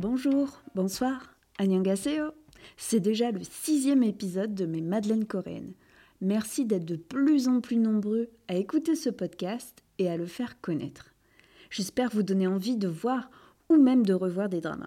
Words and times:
Bonjour, 0.00 0.62
bonsoir, 0.76 1.34
annyeonghaseyo. 1.58 2.26
C'est 2.76 3.00
déjà 3.00 3.32
le 3.32 3.40
sixième 3.42 4.04
épisode 4.04 4.54
de 4.54 4.64
mes 4.64 4.80
Madeleines 4.80 5.26
coréennes. 5.26 5.72
Merci 6.20 6.64
d'être 6.64 6.84
de 6.84 6.94
plus 6.94 7.48
en 7.48 7.60
plus 7.60 7.78
nombreux 7.78 8.28
à 8.46 8.54
écouter 8.54 8.94
ce 8.94 9.10
podcast 9.10 9.82
et 9.98 10.08
à 10.08 10.16
le 10.16 10.26
faire 10.26 10.60
connaître. 10.60 11.16
J'espère 11.70 12.10
vous 12.10 12.22
donner 12.22 12.46
envie 12.46 12.76
de 12.76 12.86
voir 12.86 13.28
ou 13.68 13.74
même 13.74 14.06
de 14.06 14.14
revoir 14.14 14.48
des 14.48 14.60
dramas. 14.60 14.86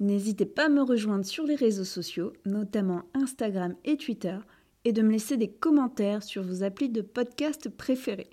N'hésitez 0.00 0.44
pas 0.44 0.66
à 0.66 0.68
me 0.68 0.82
rejoindre 0.82 1.24
sur 1.24 1.44
les 1.44 1.56
réseaux 1.56 1.84
sociaux, 1.84 2.34
notamment 2.44 3.04
Instagram 3.14 3.74
et 3.86 3.96
Twitter, 3.96 4.36
et 4.84 4.92
de 4.92 5.00
me 5.00 5.12
laisser 5.12 5.38
des 5.38 5.50
commentaires 5.50 6.22
sur 6.22 6.42
vos 6.42 6.62
applis 6.62 6.90
de 6.90 7.00
podcast 7.00 7.70
préférés. 7.70 8.28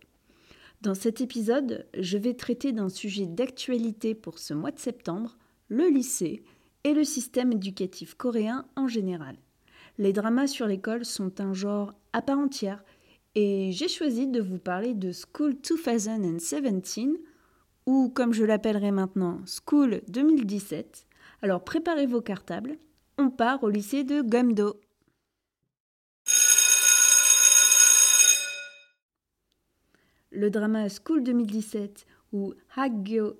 Dans 0.81 0.95
cet 0.95 1.21
épisode, 1.21 1.87
je 1.97 2.17
vais 2.17 2.33
traiter 2.33 2.73
d'un 2.73 2.89
sujet 2.89 3.25
d'actualité 3.25 4.15
pour 4.15 4.37
ce 4.37 4.53
mois 4.53 4.71
de 4.71 4.79
septembre, 4.79 5.37
le 5.69 5.87
lycée 5.87 6.43
et 6.83 6.93
le 6.93 7.03
système 7.03 7.53
éducatif 7.53 8.15
coréen 8.15 8.65
en 8.75 8.87
général. 8.87 9.35
Les 9.97 10.13
dramas 10.13 10.47
sur 10.47 10.67
l'école 10.67 11.05
sont 11.05 11.39
un 11.39 11.53
genre 11.53 11.93
à 12.13 12.21
part 12.21 12.39
entière 12.39 12.83
et 13.35 13.71
j'ai 13.71 13.87
choisi 13.87 14.27
de 14.27 14.41
vous 14.41 14.57
parler 14.57 14.93
de 14.93 15.11
School 15.11 15.55
2017 15.61 17.05
ou 17.85 18.09
comme 18.09 18.33
je 18.33 18.43
l'appellerai 18.43 18.91
maintenant 18.91 19.41
School 19.45 20.01
2017. 20.07 21.07
Alors 21.41 21.63
préparez 21.63 22.05
vos 22.05 22.21
cartables, 22.21 22.77
on 23.17 23.29
part 23.29 23.63
au 23.63 23.69
lycée 23.69 24.03
de 24.03 24.21
Gumdo. 24.21 24.79
Le 30.31 30.49
drama 30.49 30.87
School 30.89 31.23
2017 31.23 32.05
ou 32.31 32.53
Hagyo 32.75 33.37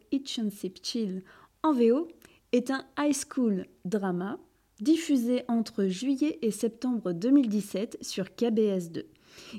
Chill 0.82 1.24
en 1.64 1.74
VO 1.74 2.08
est 2.52 2.72
un 2.72 2.86
high 2.98 3.16
school 3.16 3.66
drama 3.86 4.40
diffusé 4.80 5.44
entre 5.48 5.86
juillet 5.86 6.40
et 6.42 6.52
septembre 6.52 7.12
2017 7.12 7.98
sur 8.02 8.26
KBS2. 8.26 9.04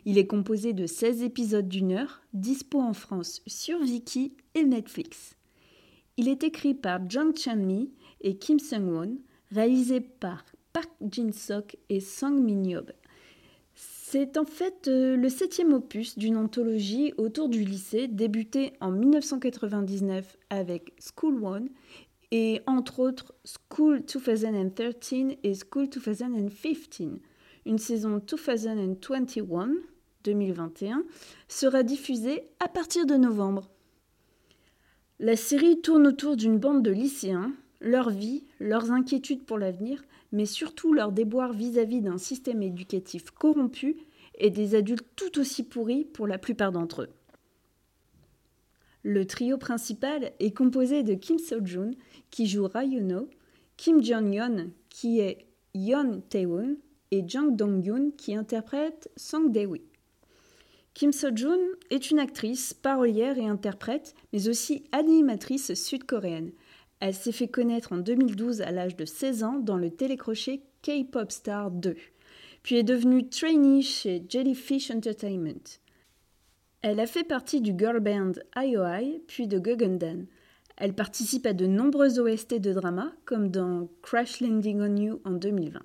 Il 0.04 0.18
est 0.18 0.26
composé 0.26 0.72
de 0.72 0.86
16 0.86 1.22
épisodes 1.22 1.68
d'une 1.68 1.92
heure, 1.92 2.22
dispo 2.32 2.80
en 2.80 2.92
France 2.92 3.42
sur 3.46 3.82
Viki 3.82 4.34
et 4.54 4.64
Netflix. 4.64 5.36
Il 6.16 6.28
est 6.28 6.42
écrit 6.42 6.74
par 6.74 7.00
Jung 7.08 7.36
Chan-mi 7.36 7.92
et 8.20 8.36
Kim 8.36 8.58
Seung-won, 8.58 9.18
réalisé 9.50 10.00
par 10.00 10.44
Park 10.72 10.90
Jin-sok 11.00 11.76
et 11.88 12.00
Song 12.00 12.40
Min-yob. 12.42 12.92
C'est 13.74 14.36
en 14.36 14.44
fait 14.44 14.88
euh, 14.88 15.16
le 15.16 15.28
septième 15.28 15.72
opus 15.72 16.18
d'une 16.18 16.36
anthologie 16.36 17.14
autour 17.16 17.48
du 17.48 17.64
lycée 17.64 18.08
débutée 18.08 18.72
en 18.80 18.90
1999 18.90 20.36
avec 20.50 20.92
School 20.98 21.44
One 21.44 21.68
et 22.30 22.60
entre 22.66 23.00
autres 23.00 23.34
School 23.44 24.02
2013 24.04 25.36
et 25.42 25.54
School 25.54 25.88
2015. 25.88 27.20
Une 27.66 27.78
saison 27.78 28.20
2021 28.20 29.70
2021 30.24 31.04
sera 31.48 31.82
diffusée 31.82 32.44
à 32.60 32.68
partir 32.68 33.06
de 33.06 33.14
novembre. 33.14 33.70
La 35.18 35.36
série 35.36 35.80
tourne 35.80 36.06
autour 36.06 36.36
d'une 36.36 36.58
bande 36.58 36.82
de 36.82 36.90
lycéens, 36.90 37.52
leur 37.80 38.10
vie, 38.10 38.44
leurs 38.58 38.90
inquiétudes 38.90 39.44
pour 39.44 39.58
l'avenir, 39.58 40.02
mais 40.32 40.46
surtout 40.46 40.92
leurs 40.92 41.12
déboires 41.12 41.52
vis-à-vis 41.52 42.00
d'un 42.00 42.18
système 42.18 42.62
éducatif 42.62 43.30
corrompu 43.30 43.96
et 44.38 44.50
des 44.50 44.74
adultes 44.74 45.06
tout 45.16 45.38
aussi 45.38 45.62
pourris 45.62 46.04
pour 46.04 46.26
la 46.26 46.38
plupart 46.38 46.72
d'entre 46.72 47.02
eux. 47.02 47.08
Le 49.02 49.26
trio 49.26 49.56
principal 49.56 50.32
est 50.40 50.54
composé 50.54 51.02
de 51.02 51.14
Kim 51.14 51.38
So-jun, 51.38 51.92
qui 52.30 52.46
joue 52.46 52.66
Rayuno, 52.66 53.28
Kim 53.76 54.02
Jong-yeon, 54.02 54.70
qui 54.90 55.20
est 55.20 55.46
Yeon 55.74 56.22
Tae-woon, 56.28 56.76
et 57.10 57.24
Jang 57.26 57.56
Dong-yoon, 57.56 58.12
qui 58.16 58.34
interprète 58.34 59.10
Song 59.16 59.50
Dae-wi. 59.50 59.82
Kim 60.94 61.12
So-jun 61.12 61.58
est 61.90 62.10
une 62.10 62.18
actrice, 62.18 62.74
parolière 62.74 63.38
et 63.38 63.46
interprète, 63.46 64.14
mais 64.32 64.48
aussi 64.48 64.84
animatrice 64.92 65.74
sud-coréenne. 65.74 66.52
Elle 67.00 67.14
s'est 67.14 67.32
fait 67.32 67.48
connaître 67.48 67.92
en 67.92 67.98
2012 67.98 68.60
à 68.60 68.70
l'âge 68.70 68.96
de 68.96 69.06
16 69.06 69.44
ans 69.44 69.58
dans 69.58 69.76
le 69.78 69.90
télécrochet 69.90 70.60
K-Pop 70.82 71.32
Star 71.32 71.70
2, 71.70 71.96
puis 72.62 72.76
est 72.76 72.82
devenue 72.82 73.28
trainee 73.28 73.82
chez 73.82 74.22
Jellyfish 74.28 74.90
Entertainment. 74.90 75.80
Elle 76.82 76.98
a 76.98 77.06
fait 77.06 77.24
partie 77.24 77.60
du 77.60 77.74
girl 77.78 78.00
band 78.00 78.32
IOI, 78.56 79.20
puis 79.26 79.46
de 79.46 79.58
Guggendan. 79.58 80.24
Elle 80.78 80.94
participe 80.94 81.44
à 81.44 81.52
de 81.52 81.66
nombreux 81.66 82.18
OST 82.18 82.54
de 82.54 82.72
drama, 82.72 83.12
comme 83.26 83.50
dans 83.50 83.90
Crash 84.00 84.40
Landing 84.40 84.80
on 84.80 84.96
You 84.96 85.20
en 85.26 85.32
2020. 85.32 85.80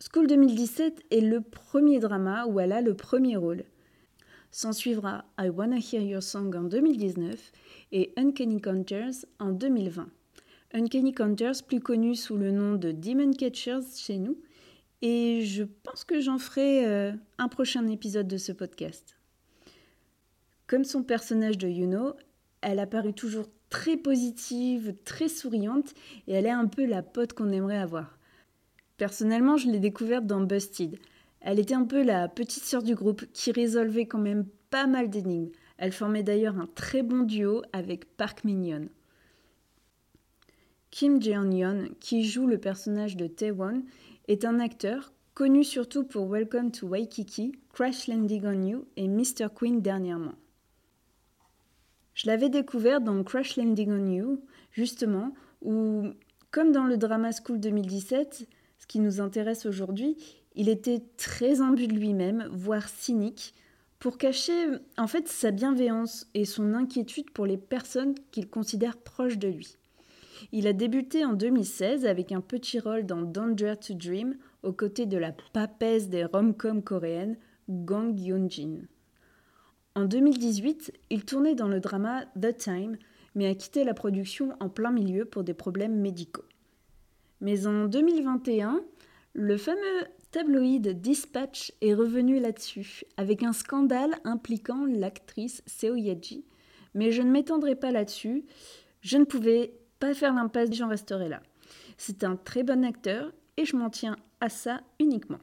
School 0.00 0.26
2017 0.26 1.04
est 1.12 1.20
le 1.20 1.40
premier 1.40 2.00
drama 2.00 2.46
où 2.46 2.58
elle 2.58 2.72
a 2.72 2.80
le 2.80 2.94
premier 2.94 3.36
rôle. 3.36 3.62
S'en 4.50 4.72
suivra 4.72 5.24
I 5.38 5.50
Wanna 5.50 5.76
Hear 5.76 6.02
Your 6.02 6.22
Song 6.22 6.52
en 6.56 6.64
2019 6.64 7.52
et 7.92 8.12
Uncanny 8.16 8.60
Counters 8.60 9.24
en 9.38 9.52
2020. 9.52 10.08
Uncanny 10.72 11.12
Counters, 11.12 11.62
plus 11.64 11.78
connu 11.78 12.16
sous 12.16 12.36
le 12.36 12.50
nom 12.50 12.74
de 12.74 12.90
Demon 12.90 13.30
Catchers 13.30 13.86
chez 13.96 14.18
nous, 14.18 14.36
et 15.00 15.42
je 15.44 15.62
pense 15.84 16.02
que 16.02 16.18
j'en 16.18 16.38
ferai 16.38 16.86
euh, 16.86 17.12
un 17.38 17.46
prochain 17.46 17.86
épisode 17.86 18.26
de 18.26 18.36
ce 18.36 18.50
podcast. 18.50 19.16
Comme 20.66 20.84
son 20.84 21.02
personnage 21.02 21.58
de 21.58 21.68
Yuno, 21.68 22.14
elle 22.62 22.78
apparaît 22.78 23.12
toujours 23.12 23.48
très 23.68 23.96
positive, 23.96 24.94
très 25.04 25.28
souriante 25.28 25.94
et 26.26 26.32
elle 26.32 26.46
est 26.46 26.50
un 26.50 26.66
peu 26.66 26.86
la 26.86 27.02
pote 27.02 27.34
qu'on 27.34 27.50
aimerait 27.50 27.78
avoir. 27.78 28.18
Personnellement, 28.96 29.56
je 29.56 29.68
l'ai 29.68 29.80
découverte 29.80 30.26
dans 30.26 30.40
Busted. 30.40 30.98
Elle 31.40 31.58
était 31.58 31.74
un 31.74 31.84
peu 31.84 32.02
la 32.02 32.28
petite 32.28 32.62
sœur 32.62 32.82
du 32.82 32.94
groupe 32.94 33.24
qui 33.32 33.52
résolvait 33.52 34.06
quand 34.06 34.18
même 34.18 34.46
pas 34.70 34.86
mal 34.86 35.10
d'énigmes. 35.10 35.50
Elle 35.76 35.92
formait 35.92 36.22
d'ailleurs 36.22 36.58
un 36.58 36.68
très 36.74 37.02
bon 37.02 37.24
duo 37.24 37.62
avec 37.72 38.16
Park 38.16 38.44
Min-yeon. 38.44 38.88
Kim 40.90 41.20
Jeon-yeon, 41.20 41.88
qui 41.98 42.24
joue 42.24 42.46
le 42.46 42.58
personnage 42.58 43.16
de 43.16 43.26
Taewon, 43.26 43.82
est 44.28 44.44
un 44.44 44.60
acteur 44.60 45.12
connu 45.34 45.64
surtout 45.64 46.04
pour 46.04 46.28
Welcome 46.28 46.70
to 46.70 46.86
Waikiki, 46.86 47.52
Crash 47.72 48.06
Landing 48.06 48.46
on 48.46 48.62
You 48.62 48.84
et 48.96 49.08
Mr. 49.08 49.48
Queen 49.52 49.82
dernièrement. 49.82 50.34
Je 52.14 52.28
l'avais 52.28 52.48
découvert 52.48 53.00
dans 53.00 53.22
Crash 53.24 53.56
Landing 53.56 53.90
on 53.90 54.10
You, 54.10 54.40
justement, 54.70 55.34
où, 55.62 56.04
comme 56.50 56.72
dans 56.72 56.84
le 56.84 56.96
Drama 56.96 57.30
School 57.32 57.58
2017, 57.58 58.48
ce 58.78 58.86
qui 58.86 59.00
nous 59.00 59.20
intéresse 59.20 59.66
aujourd'hui, 59.66 60.16
il 60.54 60.68
était 60.68 61.02
très 61.16 61.60
imbu 61.60 61.88
de 61.88 61.94
lui-même, 61.94 62.48
voire 62.52 62.88
cynique, 62.88 63.54
pour 63.98 64.18
cacher 64.18 64.52
en 64.98 65.06
fait 65.06 65.28
sa 65.28 65.50
bienveillance 65.50 66.28
et 66.34 66.44
son 66.44 66.74
inquiétude 66.74 67.30
pour 67.30 67.46
les 67.46 67.56
personnes 67.56 68.14
qu'il 68.30 68.48
considère 68.48 68.96
proches 68.98 69.38
de 69.38 69.48
lui. 69.48 69.76
Il 70.52 70.66
a 70.66 70.72
débuté 70.72 71.24
en 71.24 71.32
2016 71.32 72.06
avec 72.06 72.30
un 72.30 72.40
petit 72.40 72.78
rôle 72.78 73.06
dans 73.06 73.22
Danger 73.22 73.74
to 73.80 73.94
Dream 73.94 74.36
aux 74.62 74.72
côtés 74.72 75.06
de 75.06 75.16
la 75.16 75.32
papesse 75.52 76.08
des 76.08 76.24
rom-coms 76.24 76.82
coréennes 76.82 77.36
Gong 77.68 78.14
Yoon-jin. 78.18 78.82
En 79.96 80.06
2018, 80.06 80.92
il 81.10 81.24
tournait 81.24 81.54
dans 81.54 81.68
le 81.68 81.78
drama 81.78 82.24
The 82.40 82.56
Time, 82.56 82.96
mais 83.36 83.46
a 83.46 83.54
quitté 83.54 83.84
la 83.84 83.94
production 83.94 84.56
en 84.58 84.68
plein 84.68 84.90
milieu 84.90 85.24
pour 85.24 85.44
des 85.44 85.54
problèmes 85.54 86.00
médicaux. 86.00 86.44
Mais 87.40 87.68
en 87.68 87.86
2021, 87.86 88.80
le 89.34 89.56
fameux 89.56 90.04
tabloïd 90.32 91.00
Dispatch 91.00 91.72
est 91.80 91.94
revenu 91.94 92.40
là-dessus, 92.40 93.04
avec 93.16 93.44
un 93.44 93.52
scandale 93.52 94.16
impliquant 94.24 94.84
l'actrice 94.84 95.62
Seo 95.66 95.94
Yaji. 95.94 96.44
Mais 96.94 97.12
je 97.12 97.22
ne 97.22 97.30
m'étendrai 97.30 97.76
pas 97.76 97.92
là-dessus, 97.92 98.44
je 99.00 99.16
ne 99.16 99.24
pouvais 99.24 99.74
pas 100.00 100.12
faire 100.12 100.34
l'impasse, 100.34 100.72
j'en 100.72 100.88
resterai 100.88 101.28
là. 101.28 101.40
C'est 101.98 102.24
un 102.24 102.34
très 102.34 102.64
bon 102.64 102.84
acteur 102.84 103.32
et 103.56 103.64
je 103.64 103.76
m'en 103.76 103.90
tiens 103.90 104.16
à 104.40 104.48
ça 104.48 104.80
uniquement. 104.98 105.38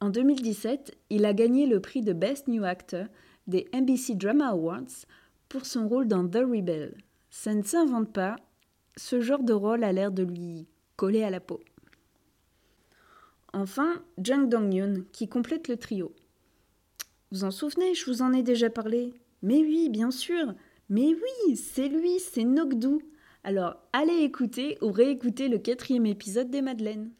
En 0.00 0.10
2017, 0.10 0.96
il 1.10 1.24
a 1.24 1.32
gagné 1.32 1.66
le 1.66 1.80
prix 1.80 2.02
de 2.02 2.12
Best 2.12 2.48
New 2.48 2.64
Actor 2.64 3.06
des 3.46 3.68
NBC 3.72 4.14
Drama 4.14 4.48
Awards 4.48 5.06
pour 5.48 5.66
son 5.66 5.88
rôle 5.88 6.08
dans 6.08 6.26
The 6.28 6.36
Rebel. 6.36 6.96
Ça 7.30 7.54
ne 7.54 7.62
s'invente 7.62 8.12
pas, 8.12 8.36
ce 8.96 9.20
genre 9.20 9.42
de 9.42 9.52
rôle 9.52 9.84
a 9.84 9.92
l'air 9.92 10.10
de 10.10 10.22
lui 10.22 10.66
coller 10.96 11.22
à 11.22 11.30
la 11.30 11.40
peau. 11.40 11.60
Enfin, 13.52 14.02
Jung 14.18 14.48
Dong-yoon, 14.48 15.04
qui 15.12 15.28
complète 15.28 15.68
le 15.68 15.76
trio. 15.76 16.12
Vous 17.32 17.44
en 17.44 17.50
souvenez, 17.50 17.94
je 17.94 18.06
vous 18.06 18.22
en 18.22 18.32
ai 18.32 18.42
déjà 18.42 18.70
parlé. 18.70 19.14
Mais 19.42 19.60
oui, 19.60 19.88
bien 19.88 20.10
sûr. 20.10 20.54
Mais 20.88 21.14
oui, 21.14 21.56
c'est 21.56 21.88
lui, 21.88 22.18
c'est 22.20 22.44
Nokdu. 22.44 23.04
Alors, 23.44 23.76
allez 23.92 24.22
écouter 24.22 24.78
ou 24.82 24.90
réécouter 24.90 25.48
le 25.48 25.58
quatrième 25.58 26.06
épisode 26.06 26.50
des 26.50 26.62
Madeleines. 26.62 27.10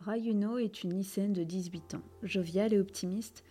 Rayuno 0.00 0.58
est 0.58 0.84
une 0.84 0.94
lycéenne 0.94 1.32
de 1.32 1.42
18 1.42 1.94
ans, 1.94 2.02
joviale 2.22 2.72
et 2.72 2.78
optimiste, 2.78 3.42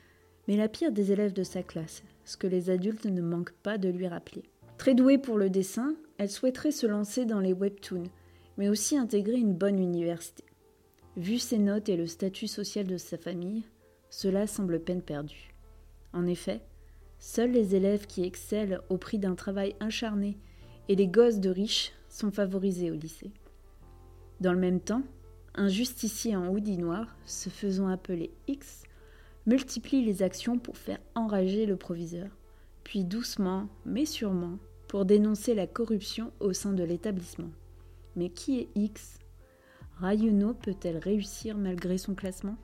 mais 0.47 0.55
la 0.55 0.69
pire 0.69 0.91
des 0.91 1.11
élèves 1.11 1.33
de 1.33 1.43
sa 1.43 1.61
classe, 1.61 2.03
ce 2.23 2.37
que 2.37 2.47
les 2.47 2.69
adultes 2.69 3.05
ne 3.05 3.21
manquent 3.21 3.55
pas 3.63 3.77
de 3.77 3.89
lui 3.89 4.07
rappeler. 4.07 4.43
Très 4.77 4.95
douée 4.95 5.17
pour 5.17 5.37
le 5.37 5.49
dessin, 5.49 5.95
elle 6.17 6.29
souhaiterait 6.29 6.71
se 6.71 6.87
lancer 6.87 7.25
dans 7.25 7.41
les 7.41 7.53
webtoons, 7.53 8.09
mais 8.57 8.69
aussi 8.69 8.97
intégrer 8.97 9.37
une 9.37 9.53
bonne 9.53 9.79
université. 9.79 10.45
Vu 11.17 11.37
ses 11.37 11.57
notes 11.57 11.89
et 11.89 11.97
le 11.97 12.07
statut 12.07 12.47
social 12.47 12.87
de 12.87 12.97
sa 12.97 13.17
famille, 13.17 13.63
cela 14.09 14.47
semble 14.47 14.79
peine 14.79 15.01
perdue. 15.01 15.53
En 16.13 16.25
effet, 16.25 16.61
seuls 17.19 17.51
les 17.51 17.75
élèves 17.75 18.07
qui 18.07 18.23
excellent 18.23 18.79
au 18.89 18.97
prix 18.97 19.19
d'un 19.19 19.35
travail 19.35 19.75
acharné 19.79 20.37
et 20.87 20.95
les 20.95 21.07
gosses 21.07 21.39
de 21.39 21.49
riches 21.49 21.91
sont 22.07 22.31
favorisés 22.31 22.89
au 22.89 22.95
lycée. 22.95 23.31
Dans 24.39 24.53
le 24.53 24.59
même 24.59 24.79
temps, 24.79 25.03
un 25.57 25.67
justicier 25.67 26.35
en 26.35 26.47
hoodie 26.47 26.77
noir, 26.77 27.15
se 27.25 27.49
faisant 27.49 27.87
appeler 27.87 28.31
X, 28.47 28.83
multiplie 29.45 30.05
les 30.05 30.23
actions 30.23 30.59
pour 30.59 30.77
faire 30.77 30.99
enrager 31.15 31.65
le 31.65 31.75
proviseur, 31.75 32.29
puis 32.83 33.03
doucement, 33.03 33.67
mais 33.85 34.05
sûrement, 34.05 34.59
pour 34.87 35.05
dénoncer 35.05 35.55
la 35.55 35.67
corruption 35.67 36.31
au 36.39 36.53
sein 36.53 36.73
de 36.73 36.83
l'établissement. 36.83 37.49
Mais 38.15 38.29
qui 38.29 38.59
est 38.59 38.69
X? 38.75 39.19
Rayuno 39.99 40.53
peut-elle 40.53 40.97
réussir 40.97 41.57
malgré 41.57 41.97
son 41.97 42.13
classement? 42.13 42.55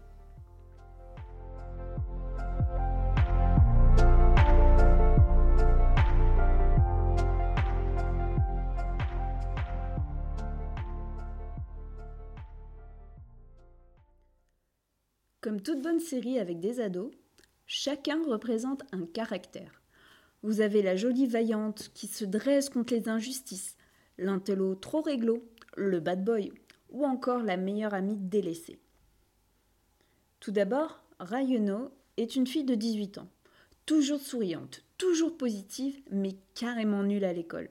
Comme 15.43 15.59
toute 15.59 15.81
bonne 15.81 15.99
série 15.99 16.39
avec 16.39 16.61
des 16.61 16.79
ados, 16.79 17.11
chacun 17.65 18.23
représente 18.25 18.83
un 18.93 19.05
caractère. 19.05 19.81
Vous 20.41 20.61
avez 20.61 20.81
la 20.81 20.95
jolie 20.95 21.27
vaillante 21.27 21.91
qui 21.93 22.07
se 22.07 22.23
dresse 22.23 22.69
contre 22.69 22.93
les 22.93 23.09
injustices, 23.09 23.75
l'intello 24.17 24.73
trop 24.73 25.01
réglo, 25.01 25.43
le 25.75 25.99
bad 25.99 26.23
boy, 26.23 26.53
ou 26.91 27.03
encore 27.03 27.43
la 27.43 27.57
meilleure 27.57 27.93
amie 27.93 28.15
délaissée. 28.15 28.79
Tout 30.39 30.51
d'abord, 30.51 31.03
Rayuno 31.19 31.91
est 32.15 32.37
une 32.37 32.47
fille 32.47 32.63
de 32.63 32.75
18 32.75 33.17
ans, 33.17 33.27
toujours 33.85 34.21
souriante, 34.21 34.85
toujours 34.97 35.35
positive, 35.35 36.01
mais 36.09 36.37
carrément 36.55 37.03
nulle 37.03 37.25
à 37.25 37.33
l'école. 37.33 37.67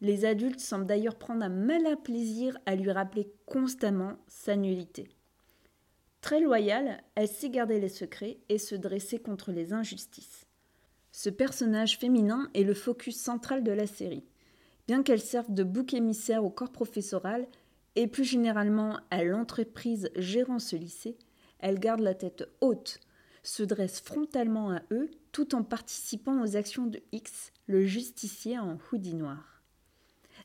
Les 0.00 0.24
adultes 0.24 0.58
semblent 0.58 0.86
d'ailleurs 0.86 1.16
prendre 1.16 1.44
un 1.44 1.48
malin 1.48 1.94
plaisir 1.94 2.58
à 2.66 2.74
lui 2.74 2.90
rappeler 2.90 3.30
constamment 3.46 4.16
sa 4.26 4.56
nullité. 4.56 5.08
Très 6.20 6.40
loyale, 6.40 7.02
elle 7.14 7.28
sait 7.28 7.50
garder 7.50 7.80
les 7.80 7.88
secrets 7.88 8.38
et 8.48 8.58
se 8.58 8.74
dresser 8.74 9.18
contre 9.18 9.52
les 9.52 9.72
injustices. 9.72 10.46
Ce 11.12 11.30
personnage 11.30 11.98
féminin 11.98 12.50
est 12.54 12.64
le 12.64 12.74
focus 12.74 13.16
central 13.16 13.62
de 13.62 13.72
la 13.72 13.86
série. 13.86 14.24
Bien 14.86 15.02
qu'elle 15.02 15.20
serve 15.20 15.52
de 15.52 15.64
bouc 15.64 15.94
émissaire 15.94 16.44
au 16.44 16.50
corps 16.50 16.72
professoral 16.72 17.46
et 17.96 18.06
plus 18.06 18.24
généralement 18.24 18.98
à 19.10 19.24
l'entreprise 19.24 20.10
gérant 20.16 20.58
ce 20.58 20.76
lycée, 20.76 21.16
elle 21.60 21.78
garde 21.78 22.00
la 22.00 22.14
tête 22.14 22.48
haute, 22.60 23.00
se 23.42 23.62
dresse 23.62 24.00
frontalement 24.00 24.70
à 24.70 24.82
eux 24.90 25.10
tout 25.32 25.54
en 25.54 25.62
participant 25.62 26.42
aux 26.42 26.56
actions 26.56 26.86
de 26.86 27.00
X, 27.12 27.52
le 27.66 27.84
justicier 27.84 28.58
en 28.58 28.78
hoodie 28.92 29.14
noir. 29.14 29.62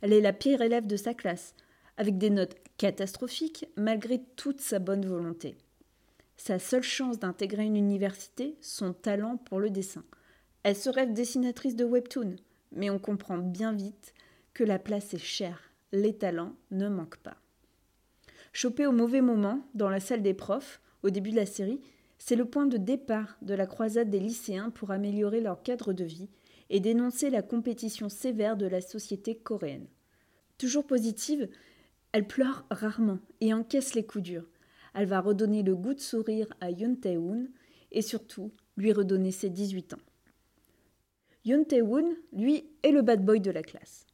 Elle 0.01 0.13
est 0.13 0.21
la 0.21 0.33
pire 0.33 0.61
élève 0.61 0.87
de 0.87 0.97
sa 0.97 1.13
classe, 1.13 1.55
avec 1.97 2.17
des 2.17 2.29
notes 2.29 2.55
catastrophique 2.77 3.67
malgré 3.77 4.21
toute 4.35 4.59
sa 4.59 4.79
bonne 4.79 5.05
volonté. 5.05 5.55
Sa 6.45 6.59
seule 6.59 6.83
chance 6.83 7.19
d'intégrer 7.19 7.63
une 7.63 7.77
université, 7.77 8.57
son 8.59 8.91
talent 8.91 9.37
pour 9.37 9.61
le 9.61 9.69
dessin. 9.69 10.03
Elle 10.63 10.75
se 10.75 10.89
rêve 10.89 11.13
dessinatrice 11.13 11.77
de 11.77 11.85
webtoon, 11.85 12.35
mais 12.73 12.89
on 12.89 12.99
comprend 12.99 13.37
bien 13.37 13.71
vite 13.71 14.13
que 14.53 14.65
la 14.65 14.77
place 14.77 15.13
est 15.13 15.19
chère, 15.19 15.71
les 15.93 16.17
talents 16.17 16.53
ne 16.69 16.89
manquent 16.89 17.23
pas. 17.23 17.37
Chopée 18.51 18.85
au 18.85 18.91
mauvais 18.91 19.21
moment, 19.21 19.65
dans 19.73 19.87
la 19.87 20.01
salle 20.01 20.21
des 20.21 20.33
profs, 20.33 20.81
au 21.01 21.11
début 21.11 21.31
de 21.31 21.37
la 21.37 21.45
série, 21.45 21.79
c'est 22.17 22.35
le 22.35 22.43
point 22.43 22.65
de 22.65 22.75
départ 22.75 23.37
de 23.41 23.53
la 23.53 23.65
croisade 23.65 24.09
des 24.09 24.19
lycéens 24.19 24.69
pour 24.69 24.91
améliorer 24.91 25.39
leur 25.39 25.63
cadre 25.63 25.93
de 25.93 26.03
vie 26.03 26.27
et 26.69 26.81
dénoncer 26.81 27.29
la 27.29 27.41
compétition 27.41 28.09
sévère 28.09 28.57
de 28.57 28.67
la 28.67 28.81
société 28.81 29.37
coréenne. 29.37 29.87
Toujours 30.57 30.85
positive, 30.85 31.47
elle 32.11 32.27
pleure 32.27 32.65
rarement 32.69 33.19
et 33.39 33.53
encaisse 33.53 33.95
les 33.95 34.05
coups 34.05 34.25
durs. 34.25 34.49
Elle 34.93 35.07
va 35.07 35.21
redonner 35.21 35.63
le 35.63 35.75
goût 35.75 35.93
de 35.93 35.99
sourire 35.99 36.47
à 36.61 36.71
Yoon 36.71 36.95
Tae-woon 36.95 37.47
et 37.91 38.01
surtout 38.01 38.51
lui 38.77 38.91
redonner 38.91 39.31
ses 39.31 39.49
18 39.49 39.93
ans. 39.93 40.01
Yoon 41.45 41.63
Tae-woon, 41.63 42.15
lui, 42.31 42.65
est 42.83 42.91
le 42.91 43.01
bad 43.01 43.25
boy 43.25 43.39
de 43.39 43.51
la 43.51 43.63
classe. 43.63 44.05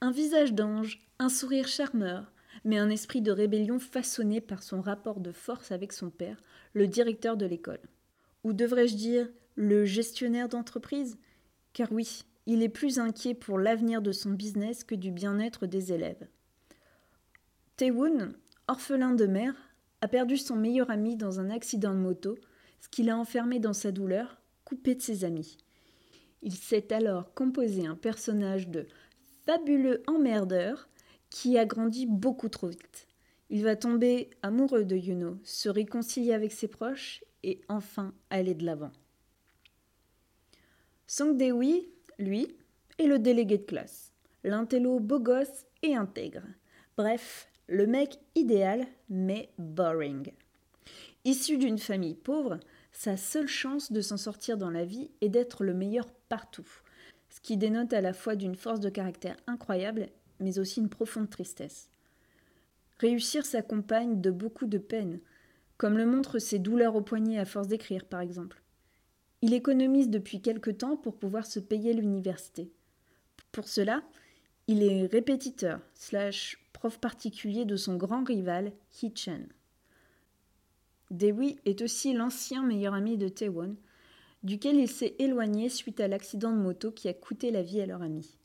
Un 0.00 0.10
visage 0.10 0.52
d'ange, 0.52 1.00
un 1.18 1.28
sourire 1.28 1.68
charmeur, 1.68 2.32
mais 2.64 2.78
un 2.78 2.90
esprit 2.90 3.22
de 3.22 3.32
rébellion 3.32 3.78
façonné 3.78 4.40
par 4.40 4.62
son 4.62 4.80
rapport 4.80 5.20
de 5.20 5.32
force 5.32 5.72
avec 5.72 5.92
son 5.92 6.10
père, 6.10 6.42
le 6.74 6.86
directeur 6.86 7.36
de 7.36 7.46
l'école. 7.46 7.80
Ou 8.44 8.52
devrais-je 8.52 8.96
dire 8.96 9.28
le 9.54 9.84
gestionnaire 9.84 10.48
d'entreprise? 10.48 11.18
Car 11.72 11.90
oui, 11.92 12.22
il 12.46 12.62
est 12.62 12.68
plus 12.68 12.98
inquiet 12.98 13.34
pour 13.34 13.58
l'avenir 13.58 14.02
de 14.02 14.12
son 14.12 14.30
business 14.30 14.84
que 14.84 14.94
du 14.94 15.10
bien-être 15.10 15.66
des 15.66 15.92
élèves. 15.92 16.28
Taewoon, 17.76 18.32
orphelin 18.68 19.14
de 19.14 19.26
mère, 19.26 19.54
a 20.00 20.08
perdu 20.08 20.36
son 20.36 20.56
meilleur 20.56 20.90
ami 20.90 21.16
dans 21.16 21.40
un 21.40 21.50
accident 21.50 21.94
de 21.94 21.98
moto, 21.98 22.36
ce 22.80 22.88
qui 22.88 23.02
l'a 23.02 23.16
enfermé 23.16 23.58
dans 23.58 23.72
sa 23.72 23.92
douleur, 23.92 24.40
coupé 24.64 24.94
de 24.94 25.02
ses 25.02 25.24
amis. 25.24 25.56
Il 26.42 26.52
s'est 26.52 26.92
alors 26.92 27.32
composé 27.34 27.86
un 27.86 27.96
personnage 27.96 28.68
de 28.68 28.86
fabuleux 29.44 30.02
emmerdeur 30.06 30.88
qui 31.30 31.58
a 31.58 31.64
grandi 31.64 32.06
beaucoup 32.06 32.48
trop 32.48 32.68
vite. 32.68 33.08
Il 33.48 33.62
va 33.62 33.76
tomber 33.76 34.30
amoureux 34.42 34.84
de 34.84 34.96
Yuno, 34.96 35.38
se 35.44 35.68
réconcilier 35.68 36.34
avec 36.34 36.52
ses 36.52 36.68
proches 36.68 37.24
et 37.42 37.60
enfin 37.68 38.12
aller 38.30 38.54
de 38.54 38.64
l'avant. 38.64 38.92
Song 41.06 41.36
Dewi, 41.36 41.88
lui, 42.18 42.56
est 42.98 43.06
le 43.06 43.18
délégué 43.18 43.58
de 43.58 43.64
classe, 43.64 44.12
l'intello 44.42 44.98
beau 44.98 45.20
gosse 45.20 45.66
et 45.82 45.94
intègre. 45.94 46.42
Bref, 46.96 47.48
le 47.68 47.86
mec 47.86 48.18
idéal, 48.34 48.86
mais 49.08 49.50
boring. 49.58 50.32
Issu 51.24 51.58
d'une 51.58 51.78
famille 51.78 52.14
pauvre, 52.14 52.60
sa 52.92 53.16
seule 53.16 53.48
chance 53.48 53.92
de 53.92 54.00
s'en 54.00 54.16
sortir 54.16 54.56
dans 54.56 54.70
la 54.70 54.84
vie 54.84 55.10
est 55.20 55.28
d'être 55.28 55.64
le 55.64 55.74
meilleur 55.74 56.06
partout, 56.28 56.68
ce 57.28 57.40
qui 57.40 57.56
dénote 57.56 57.92
à 57.92 58.00
la 58.00 58.12
fois 58.12 58.36
d'une 58.36 58.54
force 58.54 58.80
de 58.80 58.88
caractère 58.88 59.36
incroyable, 59.46 60.08
mais 60.40 60.58
aussi 60.58 60.80
une 60.80 60.88
profonde 60.88 61.28
tristesse. 61.28 61.90
Réussir 62.98 63.44
s'accompagne 63.44 64.20
de 64.20 64.30
beaucoup 64.30 64.66
de 64.66 64.78
peine, 64.78 65.20
comme 65.76 65.98
le 65.98 66.06
montrent 66.06 66.38
ses 66.38 66.58
douleurs 66.58 66.96
au 66.96 67.02
poignet 67.02 67.38
à 67.38 67.44
force 67.44 67.68
d'écrire, 67.68 68.04
par 68.04 68.20
exemple. 68.20 68.62
Il 69.42 69.52
économise 69.52 70.08
depuis 70.08 70.40
quelque 70.40 70.70
temps 70.70 70.96
pour 70.96 71.18
pouvoir 71.18 71.44
se 71.44 71.60
payer 71.60 71.92
l'université. 71.92 72.70
Pour 73.52 73.68
cela, 73.68 74.02
il 74.68 74.82
est 74.82 75.06
répétiteur, 75.06 75.80
slash 75.94 76.58
prof 76.72 76.98
particulier 76.98 77.64
de 77.64 77.76
son 77.76 77.96
grand 77.96 78.24
rival, 78.24 78.72
Hee-chen. 79.00 79.46
Dewi 81.10 81.58
est 81.64 81.82
aussi 81.82 82.12
l'ancien 82.12 82.64
meilleur 82.64 82.94
ami 82.94 83.16
de 83.16 83.28
Taewon, 83.28 83.76
duquel 84.42 84.76
il 84.76 84.88
s'est 84.88 85.14
éloigné 85.18 85.68
suite 85.68 86.00
à 86.00 86.08
l'accident 86.08 86.52
de 86.52 86.60
moto 86.60 86.90
qui 86.90 87.08
a 87.08 87.14
coûté 87.14 87.50
la 87.50 87.62
vie 87.62 87.80
à 87.80 87.86
leur 87.86 88.02
ami. 88.02 88.38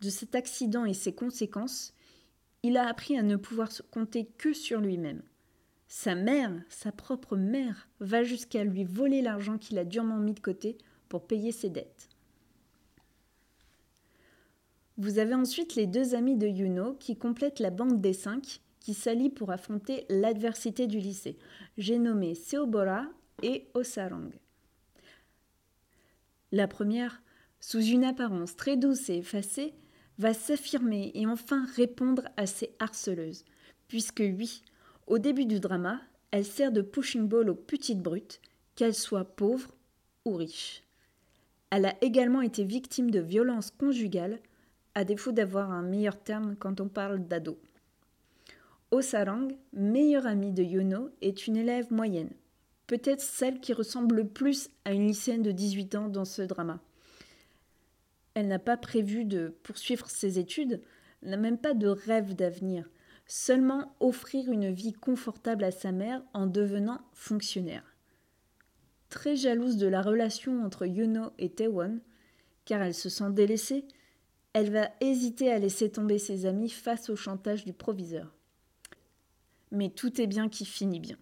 De 0.00 0.08
cet 0.08 0.34
accident 0.34 0.84
et 0.84 0.94
ses 0.94 1.14
conséquences, 1.14 1.94
il 2.62 2.76
a 2.76 2.86
appris 2.88 3.18
à 3.18 3.22
ne 3.22 3.36
pouvoir 3.36 3.70
compter 3.90 4.26
que 4.38 4.52
sur 4.52 4.80
lui-même. 4.80 5.22
Sa 5.88 6.14
mère, 6.14 6.52
sa 6.68 6.92
propre 6.92 7.36
mère, 7.36 7.88
va 8.00 8.24
jusqu'à 8.24 8.64
lui 8.64 8.84
voler 8.84 9.22
l'argent 9.22 9.58
qu'il 9.58 9.78
a 9.78 9.84
durement 9.84 10.18
mis 10.18 10.34
de 10.34 10.40
côté 10.40 10.78
pour 11.08 11.26
payer 11.26 11.52
ses 11.52 11.70
dettes. 11.70 12.08
Vous 14.98 15.18
avez 15.18 15.34
ensuite 15.34 15.74
les 15.74 15.86
deux 15.86 16.14
amis 16.14 16.36
de 16.36 16.46
Yuno 16.46 16.94
qui 16.94 17.16
complètent 17.16 17.60
la 17.60 17.70
bande 17.70 18.00
des 18.00 18.14
cinq 18.14 18.60
qui 18.80 18.94
s'allient 18.94 19.30
pour 19.30 19.50
affronter 19.50 20.06
l'adversité 20.08 20.86
du 20.86 20.98
lycée. 20.98 21.36
J'ai 21.76 21.98
nommé 21.98 22.34
Seobora 22.34 23.06
et 23.42 23.66
Osarang. 23.74 24.30
La 26.52 26.68
première, 26.68 27.20
sous 27.60 27.82
une 27.82 28.04
apparence 28.04 28.56
très 28.56 28.76
douce 28.76 29.10
et 29.10 29.18
effacée, 29.18 29.74
va 30.18 30.32
s'affirmer 30.32 31.10
et 31.14 31.26
enfin 31.26 31.66
répondre 31.74 32.22
à 32.36 32.46
ses 32.46 32.70
harceleuses. 32.78 33.44
Puisque 33.88 34.20
oui, 34.20 34.62
au 35.06 35.18
début 35.18 35.44
du 35.44 35.60
drama, 35.60 36.00
elle 36.30 36.44
sert 36.44 36.72
de 36.72 36.80
pushing 36.80 37.28
ball 37.28 37.50
aux 37.50 37.54
petites 37.54 38.00
brutes, 38.00 38.40
qu'elles 38.76 38.94
soient 38.94 39.24
pauvres 39.24 39.74
ou 40.24 40.34
riches. 40.34 40.84
Elle 41.70 41.86
a 41.86 41.96
également 42.02 42.40
été 42.40 42.64
victime 42.64 43.10
de 43.10 43.20
violences 43.20 43.70
conjugales, 43.72 44.40
à 44.96 45.04
défaut 45.04 45.30
d'avoir 45.30 45.72
un 45.72 45.82
meilleur 45.82 46.18
terme 46.18 46.56
quand 46.58 46.80
on 46.80 46.88
parle 46.88 47.28
d'ado. 47.28 47.60
Osarang, 48.90 49.54
meilleure 49.74 50.26
amie 50.26 50.52
de 50.52 50.62
Yono, 50.62 51.10
est 51.20 51.46
une 51.46 51.58
élève 51.58 51.92
moyenne, 51.92 52.30
peut-être 52.86 53.20
celle 53.20 53.60
qui 53.60 53.74
ressemble 53.74 54.16
le 54.16 54.26
plus 54.26 54.70
à 54.86 54.92
une 54.92 55.06
lycéenne 55.06 55.42
de 55.42 55.52
18 55.52 55.94
ans 55.96 56.08
dans 56.08 56.24
ce 56.24 56.40
drama. 56.40 56.80
Elle 58.32 58.48
n'a 58.48 58.58
pas 58.58 58.78
prévu 58.78 59.26
de 59.26 59.54
poursuivre 59.64 60.08
ses 60.08 60.38
études, 60.38 60.80
n'a 61.20 61.36
même 61.36 61.58
pas 61.58 61.74
de 61.74 61.88
rêve 61.88 62.34
d'avenir, 62.34 62.88
seulement 63.26 63.94
offrir 64.00 64.50
une 64.50 64.72
vie 64.72 64.94
confortable 64.94 65.64
à 65.64 65.72
sa 65.72 65.92
mère 65.92 66.22
en 66.32 66.46
devenant 66.46 67.02
fonctionnaire. 67.12 67.84
Très 69.10 69.36
jalouse 69.36 69.76
de 69.76 69.88
la 69.88 70.00
relation 70.00 70.64
entre 70.64 70.86
Yono 70.86 71.32
et 71.38 71.50
Taewon, 71.50 72.00
car 72.64 72.80
elle 72.80 72.94
se 72.94 73.10
sent 73.10 73.30
délaissée, 73.32 73.84
elle 74.56 74.70
va 74.70 74.88
hésiter 75.02 75.52
à 75.52 75.58
laisser 75.58 75.90
tomber 75.90 76.16
ses 76.16 76.46
amis 76.46 76.70
face 76.70 77.10
au 77.10 77.14
chantage 77.14 77.66
du 77.66 77.74
proviseur. 77.74 78.34
Mais 79.70 79.90
tout 79.90 80.18
est 80.18 80.26
bien 80.26 80.48
qui 80.48 80.64
finit 80.64 80.98
bien. 80.98 81.18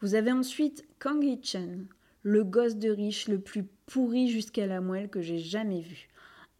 Vous 0.00 0.16
avez 0.16 0.32
ensuite 0.32 0.84
Kang 0.98 1.22
Hee-chen, 1.22 1.86
le 2.24 2.42
gosse 2.42 2.74
de 2.74 2.90
riche 2.90 3.28
le 3.28 3.38
plus 3.38 3.62
pourri 3.86 4.28
jusqu'à 4.28 4.66
la 4.66 4.80
moelle 4.80 5.08
que 5.08 5.20
j'ai 5.20 5.38
jamais 5.38 5.80
vu. 5.80 6.08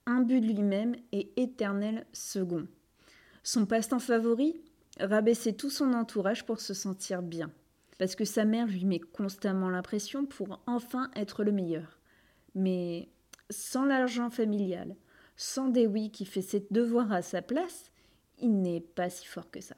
But 0.07 0.41
de 0.41 0.47
lui-même 0.47 0.95
et 1.11 1.33
éternel 1.35 2.07
second. 2.13 2.69
Son 3.43 3.67
passe-temps 3.67 3.99
favori? 3.99 4.61
Rabaisser 5.01 5.53
tout 5.53 5.71
son 5.71 5.95
entourage 5.95 6.47
pour 6.47 6.61
se 6.61 6.75
sentir 6.75 7.23
bien. 7.23 7.51
Parce 7.99 8.15
que 8.15 8.25
sa 8.25 8.45
mère 8.45 8.69
lui 8.69 8.85
met 8.85 9.01
constamment 9.01 9.69
l'impression 9.69 10.27
pour 10.27 10.63
enfin 10.69 11.11
être 11.17 11.43
le 11.43 11.51
meilleur. 11.51 11.99
Mais 12.55 13.09
sans 13.51 13.85
l'argent 13.85 14.31
familial, 14.31 14.95
sans 15.39 15.69
Dewi 15.69 16.11
qui 16.11 16.27
fait 16.27 16.43
ses 16.43 16.67
devoirs 16.71 17.13
à 17.13 17.23
sa 17.23 17.41
place, 17.41 17.93
il 18.41 18.61
n'est 18.61 18.81
pas 18.81 19.09
si 19.09 19.25
fort 19.25 19.51
que 19.51 19.61
ça. 19.61 19.77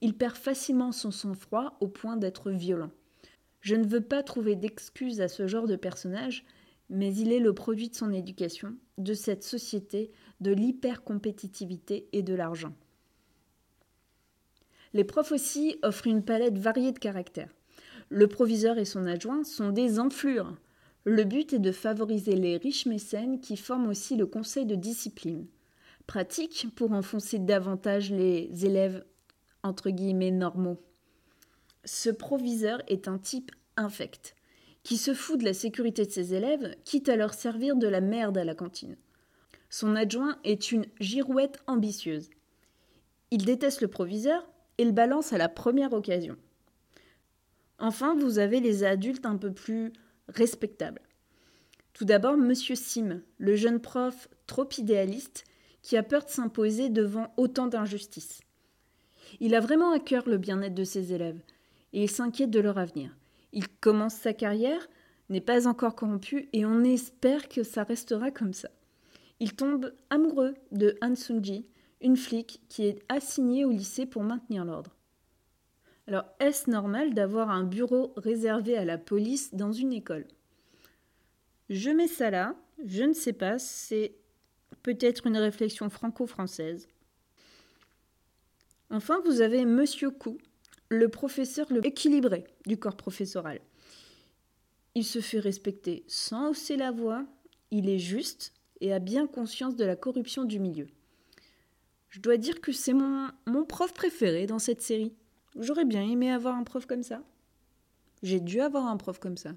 Il 0.00 0.16
perd 0.16 0.36
facilement 0.36 0.90
son 0.90 1.10
sang-froid 1.10 1.76
au 1.80 1.86
point 1.86 2.16
d'être 2.16 2.50
violent. 2.50 2.90
Je 3.60 3.76
ne 3.76 3.86
veux 3.86 4.00
pas 4.00 4.22
trouver 4.22 4.56
d'excuses 4.56 5.20
à 5.20 5.28
ce 5.28 5.46
genre 5.46 5.66
de 5.66 5.76
personnage, 5.76 6.46
mais 6.88 7.14
il 7.14 7.30
est 7.30 7.40
le 7.40 7.54
produit 7.54 7.90
de 7.90 7.94
son 7.94 8.10
éducation, 8.10 8.74
de 8.96 9.12
cette 9.12 9.44
société, 9.44 10.10
de 10.40 10.50
l'hyper-compétitivité 10.50 12.08
et 12.12 12.22
de 12.22 12.34
l'argent. 12.34 12.74
Les 14.94 15.04
profs 15.04 15.30
aussi 15.30 15.76
offrent 15.82 16.06
une 16.06 16.24
palette 16.24 16.58
variée 16.58 16.92
de 16.92 16.98
caractères. 16.98 17.54
Le 18.08 18.26
proviseur 18.28 18.78
et 18.78 18.86
son 18.86 19.04
adjoint 19.04 19.44
sont 19.44 19.70
des 19.70 20.00
enflures. 20.00 20.56
Le 21.04 21.24
but 21.24 21.54
est 21.54 21.58
de 21.58 21.72
favoriser 21.72 22.36
les 22.36 22.56
riches 22.58 22.86
mécènes 22.86 23.40
qui 23.40 23.56
forment 23.56 23.88
aussi 23.88 24.16
le 24.16 24.26
conseil 24.26 24.66
de 24.66 24.74
discipline. 24.74 25.46
Pratique 26.06 26.68
pour 26.74 26.92
enfoncer 26.92 27.38
davantage 27.38 28.10
les 28.10 28.66
élèves 28.66 29.04
entre 29.62 29.90
guillemets 29.90 30.30
normaux. 30.30 30.78
Ce 31.84 32.10
proviseur 32.10 32.82
est 32.88 33.08
un 33.08 33.18
type 33.18 33.50
infect, 33.76 34.34
qui 34.82 34.96
se 34.96 35.14
fout 35.14 35.40
de 35.40 35.44
la 35.44 35.54
sécurité 35.54 36.04
de 36.04 36.10
ses 36.10 36.34
élèves, 36.34 36.74
quitte 36.84 37.08
à 37.08 37.16
leur 37.16 37.34
servir 37.34 37.76
de 37.76 37.88
la 37.88 38.00
merde 38.00 38.36
à 38.36 38.44
la 38.44 38.54
cantine. 38.54 38.96
Son 39.70 39.96
adjoint 39.96 40.38
est 40.44 40.72
une 40.72 40.84
girouette 40.98 41.62
ambitieuse. 41.66 42.28
Il 43.30 43.44
déteste 43.44 43.80
le 43.80 43.88
proviseur 43.88 44.50
et 44.78 44.84
le 44.84 44.90
balance 44.90 45.32
à 45.32 45.38
la 45.38 45.48
première 45.48 45.92
occasion. 45.92 46.36
Enfin, 47.78 48.14
vous 48.14 48.38
avez 48.38 48.60
les 48.60 48.84
adultes 48.84 49.24
un 49.24 49.36
peu 49.36 49.52
plus 49.52 49.92
respectables. 50.34 51.02
Tout 51.92 52.04
d'abord, 52.04 52.36
Monsieur 52.36 52.74
Sim, 52.74 53.20
le 53.38 53.56
jeune 53.56 53.80
prof 53.80 54.28
trop 54.46 54.68
idéaliste 54.78 55.44
qui 55.82 55.96
a 55.96 56.02
peur 56.02 56.24
de 56.24 56.30
s'imposer 56.30 56.88
devant 56.88 57.32
autant 57.36 57.66
d'injustices. 57.66 58.40
Il 59.40 59.54
a 59.54 59.60
vraiment 59.60 59.92
à 59.92 60.00
cœur 60.00 60.28
le 60.28 60.38
bien-être 60.38 60.74
de 60.74 60.84
ses 60.84 61.12
élèves 61.12 61.40
et 61.92 62.02
il 62.04 62.10
s'inquiète 62.10 62.50
de 62.50 62.60
leur 62.60 62.78
avenir. 62.78 63.16
Il 63.52 63.68
commence 63.68 64.14
sa 64.14 64.32
carrière, 64.32 64.88
n'est 65.28 65.40
pas 65.40 65.66
encore 65.66 65.94
corrompu 65.94 66.48
et 66.52 66.64
on 66.64 66.84
espère 66.84 67.48
que 67.48 67.62
ça 67.62 67.84
restera 67.84 68.30
comme 68.30 68.52
ça. 68.52 68.70
Il 69.38 69.54
tombe 69.54 69.92
amoureux 70.10 70.54
de 70.72 70.96
Han 71.02 71.16
Sunji, 71.16 71.66
une 72.00 72.16
flic 72.16 72.60
qui 72.68 72.86
est 72.86 73.02
assignée 73.08 73.64
au 73.64 73.70
lycée 73.70 74.06
pour 74.06 74.22
maintenir 74.22 74.64
l'ordre. 74.64 74.96
Alors, 76.10 76.24
est-ce 76.40 76.68
normal 76.68 77.14
d'avoir 77.14 77.50
un 77.50 77.62
bureau 77.62 78.12
réservé 78.16 78.76
à 78.76 78.84
la 78.84 78.98
police 78.98 79.54
dans 79.54 79.70
une 79.72 79.92
école? 79.92 80.26
Je 81.68 81.88
mets 81.88 82.08
ça 82.08 82.32
là, 82.32 82.56
je 82.84 83.04
ne 83.04 83.12
sais 83.12 83.32
pas, 83.32 83.60
c'est 83.60 84.16
peut-être 84.82 85.28
une 85.28 85.36
réflexion 85.36 85.88
franco-française. 85.88 86.88
Enfin, 88.90 89.20
vous 89.24 89.40
avez 89.40 89.64
Monsieur 89.64 90.10
Kou, 90.10 90.38
le 90.88 91.08
professeur 91.08 91.72
le 91.72 91.86
équilibré 91.86 92.42
du 92.66 92.76
corps 92.76 92.96
professoral. 92.96 93.60
Il 94.96 95.04
se 95.04 95.20
fait 95.20 95.38
respecter 95.38 96.02
sans 96.08 96.50
hausser 96.50 96.76
la 96.76 96.90
voix, 96.90 97.24
il 97.70 97.88
est 97.88 98.00
juste 98.00 98.52
et 98.80 98.92
a 98.92 98.98
bien 98.98 99.28
conscience 99.28 99.76
de 99.76 99.84
la 99.84 99.94
corruption 99.94 100.42
du 100.42 100.58
milieu. 100.58 100.88
Je 102.08 102.18
dois 102.18 102.36
dire 102.36 102.60
que 102.60 102.72
c'est 102.72 102.94
mon, 102.94 103.28
mon 103.46 103.64
prof 103.64 103.94
préféré 103.94 104.46
dans 104.46 104.58
cette 104.58 104.82
série. 104.82 105.12
J'aurais 105.58 105.84
bien 105.84 106.02
aimé 106.02 106.30
avoir 106.30 106.54
un 106.56 106.64
prof 106.64 106.86
comme 106.86 107.02
ça. 107.02 107.22
J'ai 108.22 108.40
dû 108.40 108.60
avoir 108.60 108.86
un 108.86 108.96
prof 108.96 109.18
comme 109.18 109.36
ça. 109.36 109.50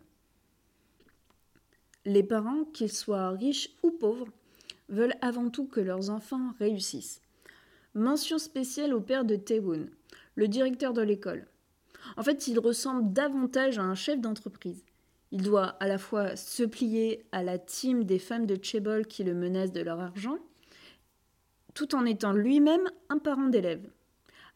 Les 2.05 2.23
parents, 2.23 2.65
qu'ils 2.65 2.91
soient 2.91 3.29
riches 3.29 3.69
ou 3.83 3.91
pauvres, 3.91 4.27
veulent 4.89 5.15
avant 5.21 5.49
tout 5.49 5.65
que 5.65 5.79
leurs 5.79 6.09
enfants 6.09 6.53
réussissent. 6.59 7.21
Mention 7.93 8.37
spéciale 8.37 8.93
au 8.93 9.01
père 9.01 9.23
de 9.23 9.35
Taewon, 9.35 9.87
le 10.35 10.47
directeur 10.47 10.93
de 10.93 11.01
l'école. 11.01 11.47
En 12.17 12.23
fait, 12.23 12.47
il 12.47 12.59
ressemble 12.59 13.13
davantage 13.13 13.77
à 13.77 13.83
un 13.83 13.95
chef 13.95 14.19
d'entreprise. 14.19 14.83
Il 15.31 15.41
doit 15.41 15.67
à 15.79 15.87
la 15.87 15.97
fois 15.97 16.35
se 16.35 16.63
plier 16.63 17.25
à 17.31 17.43
la 17.43 17.57
team 17.57 18.03
des 18.03 18.19
femmes 18.19 18.45
de 18.45 18.57
Chebol 18.61 19.05
qui 19.07 19.23
le 19.23 19.33
menacent 19.33 19.71
de 19.71 19.81
leur 19.81 19.99
argent, 19.99 20.37
tout 21.73 21.95
en 21.95 22.05
étant 22.05 22.33
lui-même 22.33 22.89
un 23.09 23.17
parent 23.17 23.47
d'élève. 23.47 23.89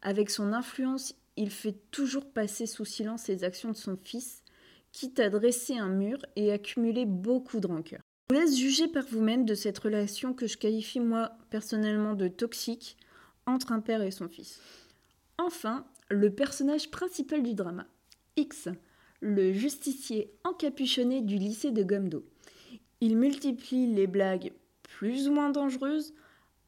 Avec 0.02 0.30
son 0.30 0.54
influence, 0.54 1.16
il 1.38 1.52
fait 1.52 1.76
toujours 1.92 2.26
passer 2.26 2.66
sous 2.66 2.86
silence 2.86 3.28
les 3.28 3.44
actions 3.44 3.72
de 3.72 3.78
son 3.78 3.96
fils, 3.96 4.44
quitte 4.92 5.20
à 5.20 5.30
dresser 5.30 5.78
un 5.78 5.90
mur 5.90 6.18
et 6.36 6.52
accumuler 6.52 7.06
beaucoup 7.06 7.60
de 7.60 7.68
rancœur. 7.68 8.02
Je 8.30 8.36
vous 8.36 8.42
laisse 8.42 8.58
juger 8.58 8.88
par 8.88 9.06
vous-même 9.06 9.46
de 9.46 9.56
cette 9.56 9.78
relation 9.78 10.34
que 10.34 10.48
je 10.48 10.58
qualifie 10.58 11.00
moi 11.00 11.32
personnellement 11.50 12.14
de 12.14 12.28
toxique 12.28 12.98
entre 13.46 13.72
un 13.72 13.80
père 13.80 14.02
et 14.02 14.12
son 14.12 14.28
fils. 14.28 14.60
Enfin, 15.38 15.86
le 16.10 16.30
personnage 16.30 16.90
principal 16.92 17.44
du 17.44 17.54
drama, 17.54 17.86
X, 18.36 18.70
le 19.22 19.54
justicier 19.54 20.34
encapuchonné 20.44 21.22
du 21.22 21.38
lycée 21.38 21.72
de 21.72 21.84
Gomdo. 21.84 22.26
Il 23.00 23.18
multiplie 23.18 23.88
les 23.88 24.08
blagues 24.08 24.52
plus 24.84 25.28
ou 25.28 25.34
moins 25.34 25.50
dangereuses, 25.50 26.14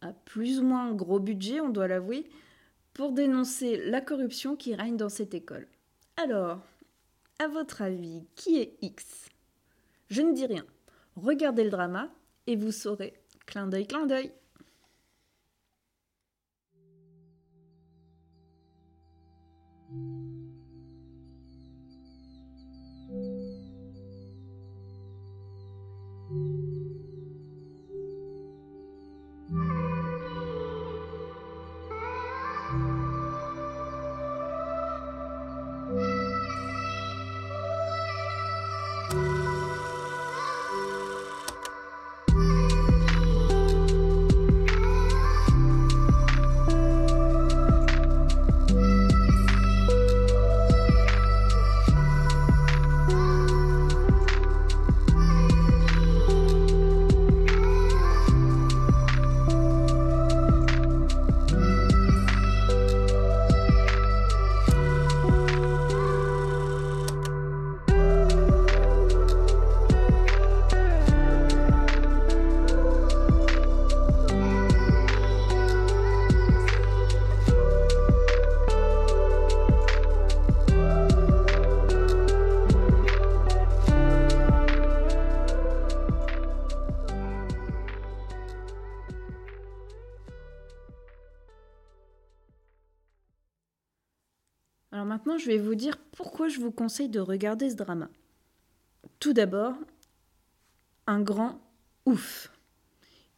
à 0.02 0.14
plus 0.14 0.60
ou 0.60 0.64
moins 0.64 0.94
gros 0.94 1.20
budget, 1.20 1.60
on 1.60 1.70
doit 1.70 1.88
l'avouer, 1.88 2.26
dénoncer 3.08 3.78
la 3.90 4.02
corruption 4.02 4.56
qui 4.56 4.76
règne 4.76 4.98
dans 4.98 5.10
cette 5.10 5.34
école. 5.34 5.68
Alors, 6.18 6.60
à 7.40 7.48
votre 7.48 7.82
avis, 7.82 8.26
qui 8.36 8.60
est 8.60 8.78
X? 8.82 9.30
Je 10.10 10.22
ne 10.22 10.34
dis 10.34 10.46
rien. 10.46 10.66
Regardez 11.16 11.64
le 11.64 11.70
drama 11.70 12.10
et 12.46 12.56
vous 12.56 12.72
saurez. 12.72 13.14
Clin 13.46 13.68
d'œil, 13.68 13.88
clin 13.88 14.06
d'œil. 14.06 14.32
Vous 95.58 95.76
dire 95.76 95.98
pourquoi 96.12 96.48
je 96.48 96.60
vous 96.60 96.72
conseille 96.72 97.10
de 97.10 97.20
regarder 97.20 97.70
ce 97.70 97.76
drama. 97.76 98.10
Tout 99.20 99.34
d'abord, 99.34 99.76
un 101.08 101.22
grand 101.22 101.60
ouf. 102.06 102.52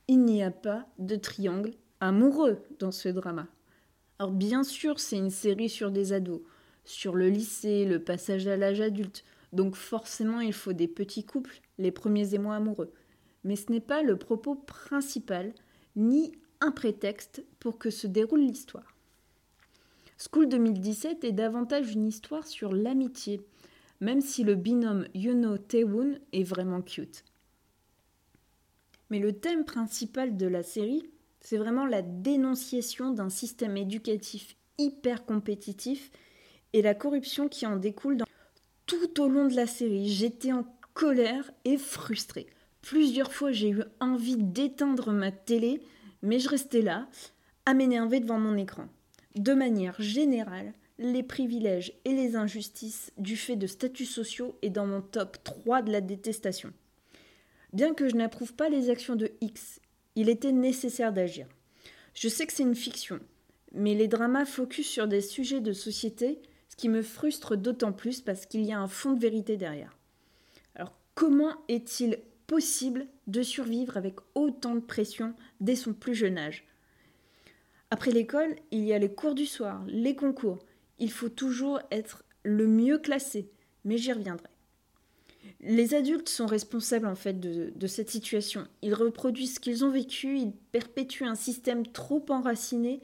Il 0.08 0.26
n'y 0.26 0.44
a 0.44 0.52
pas 0.52 0.88
de 1.00 1.16
triangle 1.16 1.74
amoureux 2.00 2.60
dans 2.80 2.92
ce 2.92 3.10
drama. 3.10 3.48
Alors 4.20 4.32
bien 4.32 4.64
sûr, 4.64 5.00
c'est 5.00 5.18
une 5.18 5.30
série 5.30 5.70
sur 5.70 5.90
des 5.90 6.14
ados, 6.14 6.42
sur 6.84 7.16
le 7.16 7.30
lycée, 7.30 7.86
le 7.86 8.04
passage 8.04 8.48
à 8.48 8.58
l'âge 8.58 8.82
adulte, 8.82 9.24
donc 9.54 9.76
forcément 9.76 10.42
il 10.42 10.54
faut 10.54 10.74
des 10.74 10.88
petits 10.88 11.24
couples, 11.24 11.62
les 11.78 11.92
premiers 11.92 12.34
émois 12.34 12.56
amoureux. 12.56 12.92
Mais 13.44 13.56
ce 13.56 13.72
n'est 13.72 13.80
pas 13.80 14.04
le 14.04 14.18
propos 14.18 14.56
principal, 14.56 15.54
ni 15.96 16.34
un 16.60 16.72
prétexte 16.72 17.44
pour 17.60 17.80
que 17.80 17.90
se 17.90 18.08
déroule 18.08 18.42
l'histoire. 18.42 18.91
School 20.24 20.50
2017 20.50 21.24
est 21.24 21.32
davantage 21.32 21.94
une 21.94 22.06
histoire 22.06 22.46
sur 22.46 22.74
l'amitié, 22.74 23.42
même 24.02 24.22
si 24.22 24.44
le 24.44 24.54
binôme 24.54 25.08
Yuno 25.16 25.58
Taewoon 25.58 26.20
est 26.32 26.44
vraiment 26.44 26.84
cute. 26.84 27.24
Mais 29.10 29.18
le 29.18 29.34
thème 29.34 29.66
principal 29.66 30.38
de 30.38 30.46
la 30.46 30.62
série, 30.62 31.10
c'est 31.40 31.58
vraiment 31.58 31.88
la 31.88 32.04
dénonciation 32.04 33.10
d'un 33.10 33.30
système 33.30 33.76
éducatif 33.78 34.56
hyper 34.78 35.26
compétitif 35.26 36.12
et 36.74 36.84
la 36.84 36.94
corruption 36.94 37.48
qui 37.48 37.66
en 37.66 37.76
découle 37.76 38.18
tout 38.86 39.22
au 39.22 39.28
long 39.28 39.48
de 39.48 39.56
la 39.56 39.66
série. 39.66 40.08
J'étais 40.08 40.54
en 40.54 40.68
colère 40.94 41.50
et 41.66 41.78
frustrée. 41.78 42.46
Plusieurs 42.84 43.34
fois, 43.34 43.52
j'ai 43.52 43.72
eu 43.72 43.84
envie 44.00 44.38
d'éteindre 44.38 45.14
ma 45.14 45.32
télé, 45.32 45.82
mais 46.22 46.38
je 46.38 46.48
restais 46.48 46.84
là, 46.84 47.08
à 47.66 47.74
m'énerver 47.74 48.20
devant 48.20 48.40
mon 48.40 48.56
écran. 48.56 48.88
De 49.36 49.54
manière 49.54 49.96
générale, 50.02 50.74
les 51.00 51.24
privilèges 51.24 51.94
et 52.04 52.14
les 52.14 52.36
injustices 52.36 53.14
du 53.18 53.38
fait 53.38 53.56
de 53.56 53.66
statuts 53.66 54.06
sociaux 54.06 54.58
est 54.62 54.70
dans 54.70 54.86
mon 54.86 55.02
top 55.02 55.38
3 55.44 55.84
de 55.84 55.92
la 55.92 56.02
détestation. 56.02 56.74
Bien 57.72 57.94
que 57.94 58.10
je 58.10 58.16
n'approuve 58.16 58.54
pas 58.54 58.68
les 58.68 58.90
actions 58.90 59.16
de 59.16 59.32
X, 59.40 59.80
il 60.16 60.28
était 60.28 60.52
nécessaire 60.52 61.14
d'agir. 61.14 61.48
Je 62.14 62.28
sais 62.28 62.46
que 62.46 62.52
c'est 62.52 62.64
une 62.64 62.76
fiction, 62.76 63.22
mais 63.72 63.96
les 63.96 64.10
dramas 64.10 64.44
focus 64.44 64.88
sur 64.88 65.08
des 65.08 65.22
sujets 65.22 65.62
de 65.62 65.72
société, 65.72 66.42
ce 66.68 66.76
qui 66.76 66.90
me 66.90 67.02
frustre 67.02 67.56
d'autant 67.56 67.94
plus 67.94 68.20
parce 68.20 68.46
qu'il 68.46 68.66
y 68.66 68.74
a 68.74 68.80
un 68.80 68.90
fond 68.90 69.14
de 69.14 69.22
vérité 69.22 69.56
derrière. 69.56 69.98
Alors 70.76 70.94
comment 71.16 71.56
est-il 71.70 72.20
possible 72.48 73.08
de 73.28 73.44
survivre 73.44 73.96
avec 73.96 74.16
autant 74.36 74.76
de 74.76 74.82
pression 74.82 75.34
dès 75.62 75.78
son 75.78 75.94
plus 75.94 76.16
jeune 76.16 76.38
âge? 76.38 76.66
Après 77.94 78.12
l'école, 78.12 78.56
il 78.72 78.86
y 78.86 78.94
a 78.94 79.00
les 79.00 79.14
cours 79.14 79.36
du 79.36 79.46
soir, 79.46 79.84
les 79.86 80.16
concours. 80.16 80.60
Il 80.98 81.12
faut 81.12 81.28
toujours 81.28 81.82
être 81.92 82.24
le 82.44 82.66
mieux 82.66 82.98
classé, 82.98 83.50
mais 83.84 83.98
j'y 83.98 84.14
reviendrai. 84.14 84.48
Les 85.60 85.94
adultes 85.94 86.30
sont 86.30 86.46
responsables 86.46 87.06
en 87.06 87.16
fait 87.16 87.40
de, 87.40 87.88
cette 87.88 88.10
situation. 88.10 88.66
Ils 88.82 88.94
reproduisent 88.94 89.56
ce 89.56 89.60
qu'ils 89.60 89.84
ont 89.84 89.92
vécu, 89.92 90.40
ils 90.40 90.54
perpétuent 90.72 91.26
un 91.26 91.36
système 91.36 91.86
trop 91.86 92.26
enraciné 92.30 93.02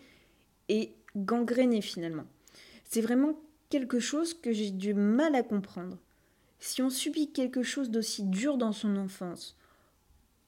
et 0.69 0.93
gangréné 1.17 1.81
finalement. 1.81 2.25
C'est 2.85 3.01
vraiment 3.01 3.37
quelque 3.69 3.99
chose 3.99 4.33
que 4.33 4.53
j'ai 4.53 4.71
du 4.71 4.93
mal 4.93 5.35
à 5.35 5.43
comprendre. 5.43 5.97
Si 6.59 6.81
on 6.81 6.89
subit 6.89 7.31
quelque 7.31 7.61
chose 7.61 7.89
d'aussi 7.89 8.23
dur 8.23 8.57
dans 8.57 8.71
son 8.71 8.95
enfance, 8.95 9.57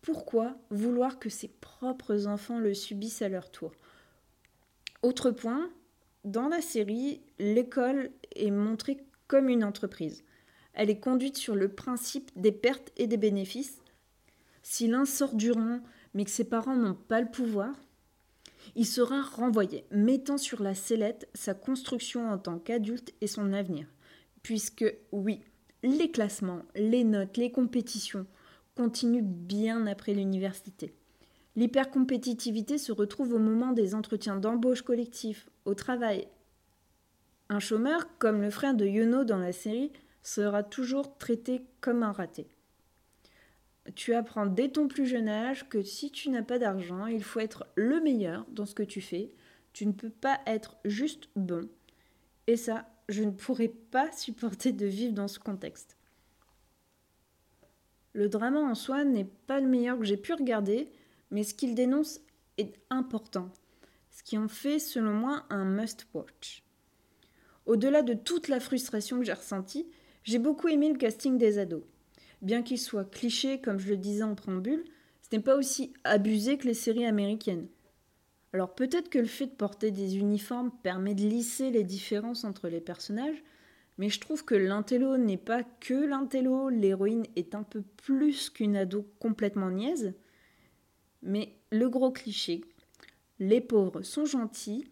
pourquoi 0.01 0.55
vouloir 0.69 1.19
que 1.19 1.29
ses 1.29 1.49
propres 1.49 2.25
enfants 2.25 2.59
le 2.59 2.73
subissent 2.73 3.21
à 3.21 3.29
leur 3.29 3.51
tour? 3.51 3.73
Autre 5.01 5.31
point, 5.31 5.69
dans 6.25 6.49
la 6.49 6.61
série, 6.61 7.21
l'école 7.39 8.11
est 8.35 8.51
montrée 8.51 8.97
comme 9.27 9.47
une 9.47 9.63
entreprise. 9.63 10.25
Elle 10.73 10.89
est 10.89 10.99
conduite 10.99 11.37
sur 11.37 11.55
le 11.55 11.69
principe 11.69 12.31
des 12.35 12.51
pertes 12.51 12.91
et 12.97 13.07
des 13.07 13.17
bénéfices. 13.17 13.81
Si 14.61 14.87
l'un 14.87 15.05
sort 15.05 15.35
du 15.35 15.51
rang, 15.51 15.79
mais 16.13 16.25
que 16.25 16.31
ses 16.31 16.43
parents 16.43 16.75
n'ont 16.75 16.95
pas 16.95 17.21
le 17.21 17.31
pouvoir, 17.31 17.73
il 18.75 18.85
sera 18.85 19.21
renvoyé, 19.21 19.85
mettant 19.91 20.37
sur 20.37 20.61
la 20.61 20.75
sellette 20.75 21.29
sa 21.33 21.53
construction 21.53 22.29
en 22.29 22.37
tant 22.37 22.59
qu'adulte 22.59 23.13
et 23.21 23.27
son 23.27 23.53
avenir. 23.53 23.87
Puisque, 24.43 24.85
oui, 25.11 25.41
les 25.81 26.11
classements, 26.11 26.63
les 26.75 27.05
notes, 27.05 27.37
les 27.37 27.51
compétitions 27.51 28.27
continuent 28.75 29.23
bien 29.23 29.87
après 29.87 30.13
l'université. 30.13 30.93
L'hypercompétitivité 31.55 32.77
se 32.77 32.91
retrouve 32.91 33.33
au 33.33 33.39
moment 33.39 33.71
des 33.71 33.95
entretiens 33.95 34.37
d'embauche 34.37 34.81
collectif, 34.81 35.49
au 35.65 35.73
travail. 35.73 36.27
Un 37.49 37.59
chômeur, 37.59 38.07
comme 38.19 38.41
le 38.41 38.51
frère 38.51 38.75
de 38.75 38.85
Yono 38.85 39.23
dans 39.23 39.39
la 39.39 39.51
série, 39.51 39.91
sera 40.21 40.63
toujours 40.63 41.17
traité 41.17 41.63
comme 41.81 42.03
un 42.03 42.11
raté. 42.11 42.47
Tu 43.95 44.13
apprends 44.13 44.45
dès 44.45 44.69
ton 44.69 44.87
plus 44.87 45.07
jeune 45.07 45.29
âge 45.29 45.67
que 45.67 45.81
si 45.81 46.11
tu 46.11 46.29
n'as 46.29 46.43
pas 46.43 46.59
d'argent, 46.59 47.07
il 47.07 47.23
faut 47.23 47.39
être 47.39 47.65
le 47.75 47.99
meilleur 48.01 48.45
dans 48.51 48.65
ce 48.65 48.75
que 48.75 48.83
tu 48.83 49.01
fais. 49.01 49.31
Tu 49.73 49.85
ne 49.85 49.91
peux 49.91 50.09
pas 50.09 50.39
être 50.45 50.77
juste 50.85 51.29
bon. 51.35 51.67
Et 52.47 52.57
ça, 52.57 52.87
je 53.07 53.23
ne 53.23 53.31
pourrais 53.31 53.69
pas 53.69 54.11
supporter 54.15 54.71
de 54.71 54.85
vivre 54.85 55.13
dans 55.13 55.27
ce 55.27 55.39
contexte. 55.39 55.97
Le 58.13 58.27
drama 58.27 58.59
en 58.59 58.75
soi 58.75 59.03
n'est 59.03 59.29
pas 59.47 59.59
le 59.59 59.67
meilleur 59.67 59.97
que 59.97 60.05
j'ai 60.05 60.17
pu 60.17 60.33
regarder, 60.33 60.91
mais 61.31 61.43
ce 61.43 61.53
qu'il 61.53 61.75
dénonce 61.75 62.21
est 62.57 62.75
important, 62.89 63.49
ce 64.11 64.23
qui 64.23 64.37
en 64.37 64.47
fait 64.47 64.79
selon 64.79 65.13
moi 65.13 65.43
un 65.49 65.65
must-watch. 65.65 66.63
Au-delà 67.65 68.01
de 68.01 68.13
toute 68.13 68.47
la 68.47 68.59
frustration 68.59 69.19
que 69.19 69.25
j'ai 69.25 69.33
ressentie, 69.33 69.87
j'ai 70.23 70.39
beaucoup 70.39 70.67
aimé 70.67 70.91
le 70.91 70.97
casting 70.97 71.37
des 71.37 71.57
ados. 71.59 71.83
Bien 72.41 72.63
qu'il 72.63 72.79
soit 72.79 73.09
cliché, 73.09 73.61
comme 73.61 73.79
je 73.79 73.89
le 73.89 73.97
disais 73.97 74.23
en 74.23 74.35
préambule, 74.35 74.83
ce 75.21 75.35
n'est 75.35 75.41
pas 75.41 75.55
aussi 75.55 75.93
abusé 76.03 76.57
que 76.57 76.67
les 76.67 76.73
séries 76.73 77.05
américaines. 77.05 77.67
Alors 78.53 78.73
peut-être 78.73 79.09
que 79.09 79.19
le 79.19 79.25
fait 79.25 79.45
de 79.45 79.51
porter 79.51 79.91
des 79.91 80.17
uniformes 80.17 80.71
permet 80.81 81.13
de 81.13 81.21
lisser 81.21 81.69
les 81.69 81.83
différences 81.83 82.43
entre 82.43 82.67
les 82.67 82.81
personnages, 82.81 83.43
mais 83.97 84.09
je 84.09 84.19
trouve 84.19 84.45
que 84.45 84.55
l'intello 84.55 85.17
n'est 85.17 85.37
pas 85.37 85.63
que 85.63 85.93
l'intello, 85.93 86.69
l'héroïne 86.69 87.25
est 87.35 87.53
un 87.53 87.63
peu 87.63 87.83
plus 87.97 88.49
qu'une 88.49 88.77
ado 88.77 89.05
complètement 89.19 89.69
niaise. 89.69 90.13
Mais 91.21 91.53
le 91.71 91.89
gros 91.89 92.11
cliché, 92.11 92.61
les 93.39 93.61
pauvres 93.61 94.01
sont 94.01 94.25
gentils, 94.25 94.87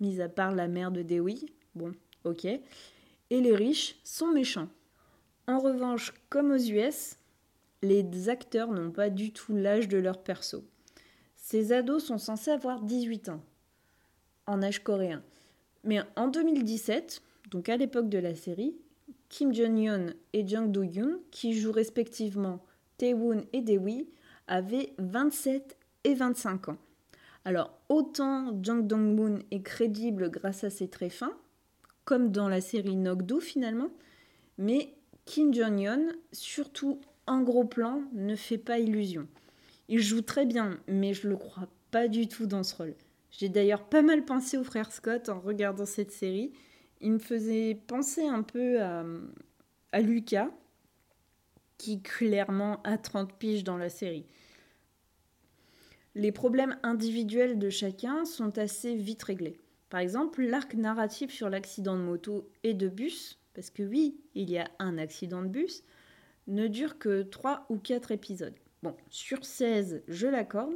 mis 0.00 0.20
à 0.20 0.28
part 0.28 0.54
la 0.54 0.68
mère 0.68 0.90
de 0.90 1.02
Dewey, 1.02 1.38
bon, 1.74 1.92
ok, 2.24 2.44
et 2.44 3.40
les 3.40 3.54
riches 3.54 3.96
sont 4.04 4.28
méchants. 4.28 4.68
En 5.46 5.58
revanche, 5.58 6.12
comme 6.28 6.50
aux 6.50 6.58
US, 6.58 7.16
les 7.82 8.28
acteurs 8.28 8.70
n'ont 8.70 8.90
pas 8.90 9.10
du 9.10 9.32
tout 9.32 9.54
l'âge 9.54 9.88
de 9.88 9.98
leur 9.98 10.22
perso. 10.22 10.64
Ces 11.36 11.72
ados 11.72 12.04
sont 12.04 12.18
censés 12.18 12.50
avoir 12.50 12.82
18 12.82 13.30
ans, 13.30 13.42
en 14.46 14.62
âge 14.62 14.82
coréen. 14.82 15.22
Mais 15.84 16.00
en 16.16 16.28
2017, 16.28 17.22
donc 17.50 17.68
à 17.68 17.76
l'époque 17.76 18.08
de 18.08 18.18
la 18.18 18.34
série, 18.34 18.76
Kim 19.28 19.54
Jong-un 19.54 20.12
et 20.32 20.46
Jang 20.46 20.70
Do-yoon, 20.70 21.20
qui 21.30 21.54
jouent 21.54 21.72
respectivement 21.72 22.60
Tae-woon 22.98 23.44
et 23.52 23.62
Dae-wi, 23.62 24.08
avaient 24.50 24.92
27 24.98 25.78
et 26.04 26.14
25 26.14 26.68
ans. 26.68 26.78
Alors 27.46 27.78
autant 27.88 28.58
Jang 28.62 28.86
Dong-moon 28.86 29.38
est 29.50 29.62
crédible 29.62 30.30
grâce 30.30 30.64
à 30.64 30.70
ses 30.70 30.88
traits 30.88 31.12
fins, 31.12 31.36
comme 32.04 32.30
dans 32.30 32.48
la 32.48 32.60
série 32.60 32.96
Nogdo 32.96 33.40
finalement. 33.40 33.88
Mais 34.58 34.92
Kim 35.24 35.54
Jong-un, 35.54 36.12
surtout 36.32 37.00
en 37.26 37.40
gros 37.40 37.64
plan, 37.64 38.02
ne 38.12 38.36
fait 38.36 38.58
pas 38.58 38.78
illusion. 38.78 39.26
Il 39.88 40.00
joue 40.00 40.22
très 40.22 40.44
bien, 40.44 40.78
mais 40.86 41.14
je 41.14 41.28
le 41.28 41.36
crois 41.36 41.68
pas 41.90 42.08
du 42.08 42.28
tout 42.28 42.46
dans 42.46 42.62
ce 42.62 42.76
rôle. 42.76 42.94
J'ai 43.30 43.48
d'ailleurs 43.48 43.84
pas 43.84 44.02
mal 44.02 44.24
pensé 44.24 44.58
au 44.58 44.64
frère 44.64 44.92
Scott 44.92 45.28
en 45.28 45.40
regardant 45.40 45.86
cette 45.86 46.10
série. 46.10 46.52
Il 47.00 47.12
me 47.12 47.18
faisait 47.18 47.80
penser 47.86 48.26
un 48.26 48.42
peu 48.42 48.82
à, 48.82 49.04
à 49.92 50.00
Lucas, 50.00 50.50
qui 51.78 52.02
clairement 52.02 52.82
a 52.82 52.98
30 52.98 53.32
piges 53.34 53.64
dans 53.64 53.78
la 53.78 53.88
série. 53.88 54.26
Les 56.16 56.32
problèmes 56.32 56.76
individuels 56.82 57.58
de 57.58 57.70
chacun 57.70 58.24
sont 58.24 58.58
assez 58.58 58.96
vite 58.96 59.22
réglés. 59.22 59.56
Par 59.90 60.00
exemple, 60.00 60.42
l'arc 60.42 60.74
narratif 60.74 61.30
sur 61.30 61.48
l'accident 61.48 61.96
de 61.96 62.02
moto 62.02 62.50
et 62.64 62.74
de 62.74 62.88
bus, 62.88 63.38
parce 63.54 63.70
que 63.70 63.84
oui, 63.84 64.20
il 64.34 64.50
y 64.50 64.58
a 64.58 64.68
un 64.80 64.98
accident 64.98 65.42
de 65.42 65.48
bus, 65.48 65.84
ne 66.48 66.66
dure 66.66 66.98
que 66.98 67.22
3 67.22 67.66
ou 67.68 67.78
4 67.78 68.10
épisodes. 68.10 68.54
Bon, 68.82 68.96
sur 69.08 69.44
16, 69.44 70.02
je 70.08 70.26
l'accorde, 70.26 70.74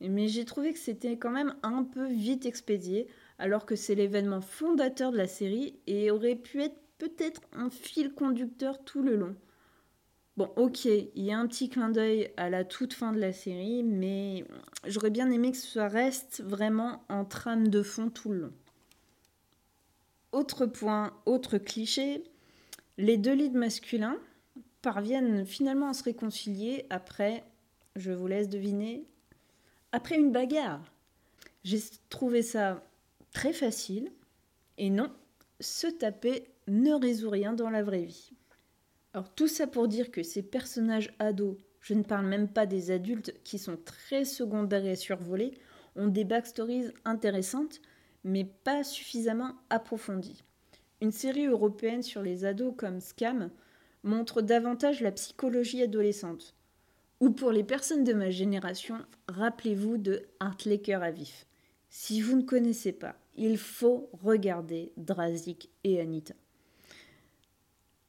mais 0.00 0.28
j'ai 0.28 0.44
trouvé 0.44 0.72
que 0.72 0.78
c'était 0.78 1.16
quand 1.16 1.32
même 1.32 1.56
un 1.64 1.82
peu 1.82 2.06
vite 2.06 2.46
expédié, 2.46 3.08
alors 3.38 3.66
que 3.66 3.74
c'est 3.74 3.96
l'événement 3.96 4.40
fondateur 4.40 5.10
de 5.10 5.16
la 5.16 5.26
série 5.26 5.74
et 5.88 6.12
aurait 6.12 6.36
pu 6.36 6.62
être 6.62 6.80
peut-être 6.98 7.40
un 7.52 7.70
fil 7.70 8.12
conducteur 8.12 8.84
tout 8.84 9.02
le 9.02 9.16
long. 9.16 9.34
Bon, 10.38 10.52
ok, 10.54 10.84
il 10.84 11.10
y 11.16 11.32
a 11.32 11.38
un 11.40 11.48
petit 11.48 11.68
clin 11.68 11.88
d'œil 11.88 12.30
à 12.36 12.48
la 12.48 12.64
toute 12.64 12.92
fin 12.92 13.10
de 13.10 13.18
la 13.18 13.32
série, 13.32 13.82
mais 13.82 14.44
j'aurais 14.86 15.10
bien 15.10 15.32
aimé 15.32 15.50
que 15.50 15.56
ça 15.56 15.88
reste 15.88 16.44
vraiment 16.44 17.02
en 17.08 17.24
trame 17.24 17.66
de 17.66 17.82
fond 17.82 18.08
tout 18.08 18.30
le 18.30 18.38
long. 18.42 18.52
Autre 20.30 20.64
point, 20.64 21.12
autre 21.26 21.58
cliché, 21.58 22.22
les 22.98 23.16
deux 23.16 23.32
leads 23.32 23.58
masculins 23.58 24.16
parviennent 24.80 25.44
finalement 25.44 25.88
à 25.88 25.92
se 25.92 26.04
réconcilier 26.04 26.86
après, 26.88 27.42
je 27.96 28.12
vous 28.12 28.28
laisse 28.28 28.48
deviner, 28.48 29.08
après 29.90 30.14
une 30.14 30.30
bagarre. 30.30 30.84
J'ai 31.64 31.80
trouvé 32.10 32.42
ça 32.42 32.84
très 33.32 33.52
facile 33.52 34.12
et 34.76 34.90
non, 34.90 35.10
se 35.58 35.88
taper 35.88 36.44
ne 36.68 36.92
résout 36.92 37.30
rien 37.30 37.54
dans 37.54 37.70
la 37.70 37.82
vraie 37.82 38.04
vie. 38.04 38.37
Alors 39.18 39.34
tout 39.34 39.48
ça 39.48 39.66
pour 39.66 39.88
dire 39.88 40.12
que 40.12 40.22
ces 40.22 40.42
personnages 40.42 41.12
ados, 41.18 41.56
je 41.80 41.94
ne 41.94 42.04
parle 42.04 42.26
même 42.26 42.46
pas 42.46 42.66
des 42.66 42.92
adultes 42.92 43.34
qui 43.42 43.58
sont 43.58 43.76
très 43.76 44.24
secondaires 44.24 44.86
et 44.86 44.94
survolés, 44.94 45.58
ont 45.96 46.06
des 46.06 46.22
backstories 46.22 46.92
intéressantes, 47.04 47.80
mais 48.22 48.44
pas 48.44 48.84
suffisamment 48.84 49.56
approfondies. 49.70 50.44
Une 51.00 51.10
série 51.10 51.46
européenne 51.46 52.04
sur 52.04 52.22
les 52.22 52.44
ados 52.44 52.74
comme 52.76 53.00
Scam 53.00 53.50
montre 54.04 54.40
davantage 54.40 55.00
la 55.00 55.10
psychologie 55.10 55.82
adolescente. 55.82 56.54
Ou 57.18 57.30
pour 57.30 57.50
les 57.50 57.64
personnes 57.64 58.04
de 58.04 58.12
ma 58.12 58.30
génération, 58.30 58.98
rappelez-vous 59.26 59.98
de 59.98 60.28
Heartlaker 60.40 61.02
à 61.02 61.10
vif. 61.10 61.44
Si 61.88 62.20
vous 62.20 62.36
ne 62.36 62.42
connaissez 62.42 62.92
pas, 62.92 63.16
il 63.34 63.58
faut 63.58 64.10
regarder 64.22 64.92
Drazik 64.96 65.70
et 65.82 66.00
Anita. 66.00 66.34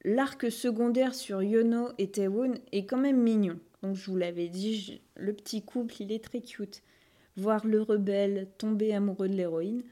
L'arc 0.04 0.50
secondaire 0.50 1.14
sur 1.14 1.42
Yono 1.42 1.90
et 1.98 2.10
Taewon 2.10 2.54
est 2.72 2.86
quand 2.86 2.96
même 2.96 3.20
mignon. 3.20 3.58
Donc 3.82 3.96
je 3.96 4.10
vous 4.10 4.16
l'avais 4.16 4.48
dit, 4.48 5.02
le 5.16 5.34
petit 5.34 5.62
couple, 5.62 5.94
il 6.00 6.12
est 6.12 6.24
très 6.24 6.40
cute. 6.40 6.82
Voir 7.36 7.66
le 7.66 7.82
rebelle 7.82 8.48
tomber 8.56 8.94
amoureux 8.94 9.28
de 9.28 9.34
l'héroïne, 9.34 9.82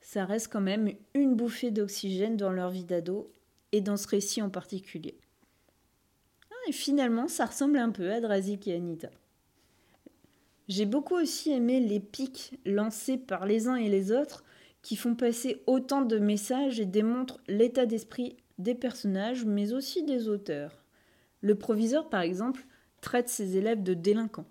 ça 0.00 0.24
reste 0.24 0.52
quand 0.52 0.60
même 0.60 0.90
une 1.14 1.36
bouffée 1.36 1.70
d'oxygène 1.70 2.36
dans 2.36 2.50
leur 2.50 2.70
vie 2.70 2.84
d'ado 2.84 3.32
et 3.70 3.80
dans 3.80 3.96
ce 3.96 4.08
récit 4.08 4.42
en 4.42 4.50
particulier. 4.50 5.16
Ah, 6.50 6.68
et 6.68 6.72
finalement, 6.72 7.28
ça 7.28 7.46
ressemble 7.46 7.78
un 7.78 7.90
peu 7.90 8.10
à 8.10 8.20
Drazik 8.20 8.66
et 8.66 8.74
Anita. 8.74 9.10
J'ai 10.68 10.86
beaucoup 10.86 11.14
aussi 11.14 11.52
aimé 11.52 11.80
les 11.80 12.00
pics 12.00 12.58
lancés 12.64 13.16
par 13.16 13.46
les 13.46 13.68
uns 13.68 13.76
et 13.76 13.88
les 13.88 14.10
autres 14.10 14.44
qui 14.82 14.96
font 14.96 15.14
passer 15.14 15.62
autant 15.66 16.02
de 16.02 16.18
messages 16.18 16.80
et 16.80 16.86
démontrent 16.86 17.40
l'état 17.46 17.86
d'esprit 17.86 18.36
des 18.58 18.74
personnages, 18.74 19.44
mais 19.44 19.72
aussi 19.72 20.02
des 20.04 20.28
auteurs. 20.28 20.82
Le 21.40 21.56
proviseur, 21.56 22.08
par 22.08 22.20
exemple, 22.20 22.66
traite 23.00 23.28
ses 23.28 23.56
élèves 23.56 23.82
de 23.82 23.94
délinquants, 23.94 24.48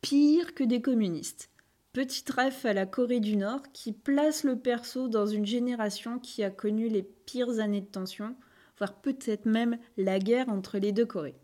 pire 0.00 0.54
que 0.54 0.64
des 0.64 0.80
communistes. 0.80 1.50
Petit 1.92 2.24
ref 2.30 2.64
à 2.64 2.72
la 2.72 2.86
Corée 2.86 3.20
du 3.20 3.36
Nord 3.36 3.62
qui 3.72 3.92
place 3.92 4.44
le 4.44 4.56
perso 4.56 5.08
dans 5.08 5.26
une 5.26 5.46
génération 5.46 6.18
qui 6.18 6.44
a 6.44 6.50
connu 6.50 6.88
les 6.88 7.02
pires 7.02 7.58
années 7.58 7.80
de 7.80 7.86
tension, 7.86 8.36
voire 8.78 8.94
peut-être 9.00 9.46
même 9.46 9.76
la 9.96 10.18
guerre 10.18 10.48
entre 10.48 10.78
les 10.78 10.92
deux 10.92 11.06
Corées. 11.06 11.38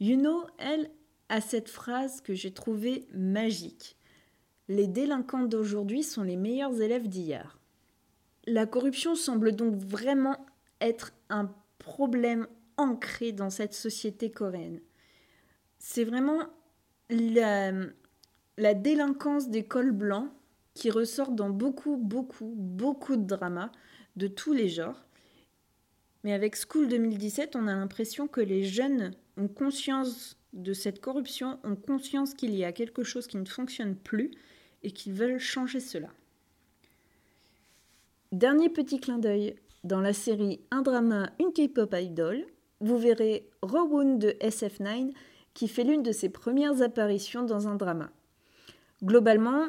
Yuno, 0.00 0.44
elle, 0.58 0.90
a 1.28 1.40
cette 1.40 1.68
phrase 1.68 2.20
que 2.20 2.34
j'ai 2.34 2.52
trouvée 2.52 3.06
magique. 3.12 3.96
Les 4.68 4.86
délinquants 4.86 5.44
d'aujourd'hui 5.44 6.02
sont 6.02 6.22
les 6.22 6.36
meilleurs 6.36 6.80
élèves 6.80 7.08
d'hier. 7.08 7.58
La 8.46 8.66
corruption 8.66 9.14
semble 9.14 9.52
donc 9.52 9.74
vraiment 9.74 10.36
être 10.80 11.12
un 11.28 11.52
problème 11.78 12.46
ancré 12.76 13.32
dans 13.32 13.50
cette 13.50 13.74
société 13.74 14.30
coréenne. 14.30 14.80
C'est 15.78 16.04
vraiment 16.04 16.48
la, 17.10 17.72
la 18.56 18.74
délinquance 18.74 19.48
des 19.48 19.64
cols 19.64 19.92
blancs 19.92 20.30
qui 20.74 20.90
ressort 20.90 21.30
dans 21.30 21.50
beaucoup, 21.50 21.96
beaucoup, 21.96 22.52
beaucoup 22.56 23.16
de 23.16 23.24
dramas 23.24 23.70
de 24.16 24.26
tous 24.26 24.52
les 24.52 24.68
genres. 24.68 25.04
Mais 26.24 26.32
avec 26.32 26.56
School 26.56 26.88
2017, 26.88 27.54
on 27.54 27.68
a 27.68 27.74
l'impression 27.74 28.26
que 28.26 28.40
les 28.40 28.64
jeunes 28.64 29.12
ont 29.36 29.48
conscience 29.48 30.38
de 30.52 30.72
cette 30.72 31.00
corruption, 31.00 31.58
ont 31.64 31.76
conscience 31.76 32.34
qu'il 32.34 32.54
y 32.54 32.64
a 32.64 32.72
quelque 32.72 33.02
chose 33.02 33.26
qui 33.26 33.36
ne 33.36 33.44
fonctionne 33.44 33.96
plus 33.96 34.30
et 34.82 34.90
qu'ils 34.90 35.12
veulent 35.12 35.38
changer 35.38 35.80
cela. 35.80 36.08
Dernier 38.32 38.68
petit 38.68 39.00
clin 39.00 39.18
d'œil, 39.18 39.56
dans 39.84 40.00
la 40.00 40.14
série 40.14 40.60
Un 40.70 40.82
drama, 40.82 41.30
une 41.38 41.52
K-pop 41.52 41.94
idol, 41.96 42.44
vous 42.80 42.98
verrez 42.98 43.48
Rowoon 43.62 44.16
de 44.16 44.30
SF9 44.40 45.12
qui 45.52 45.68
fait 45.68 45.84
l'une 45.84 46.02
de 46.02 46.10
ses 46.10 46.30
premières 46.30 46.82
apparitions 46.82 47.44
dans 47.44 47.68
un 47.68 47.76
drama. 47.76 48.10
Globalement, 49.04 49.66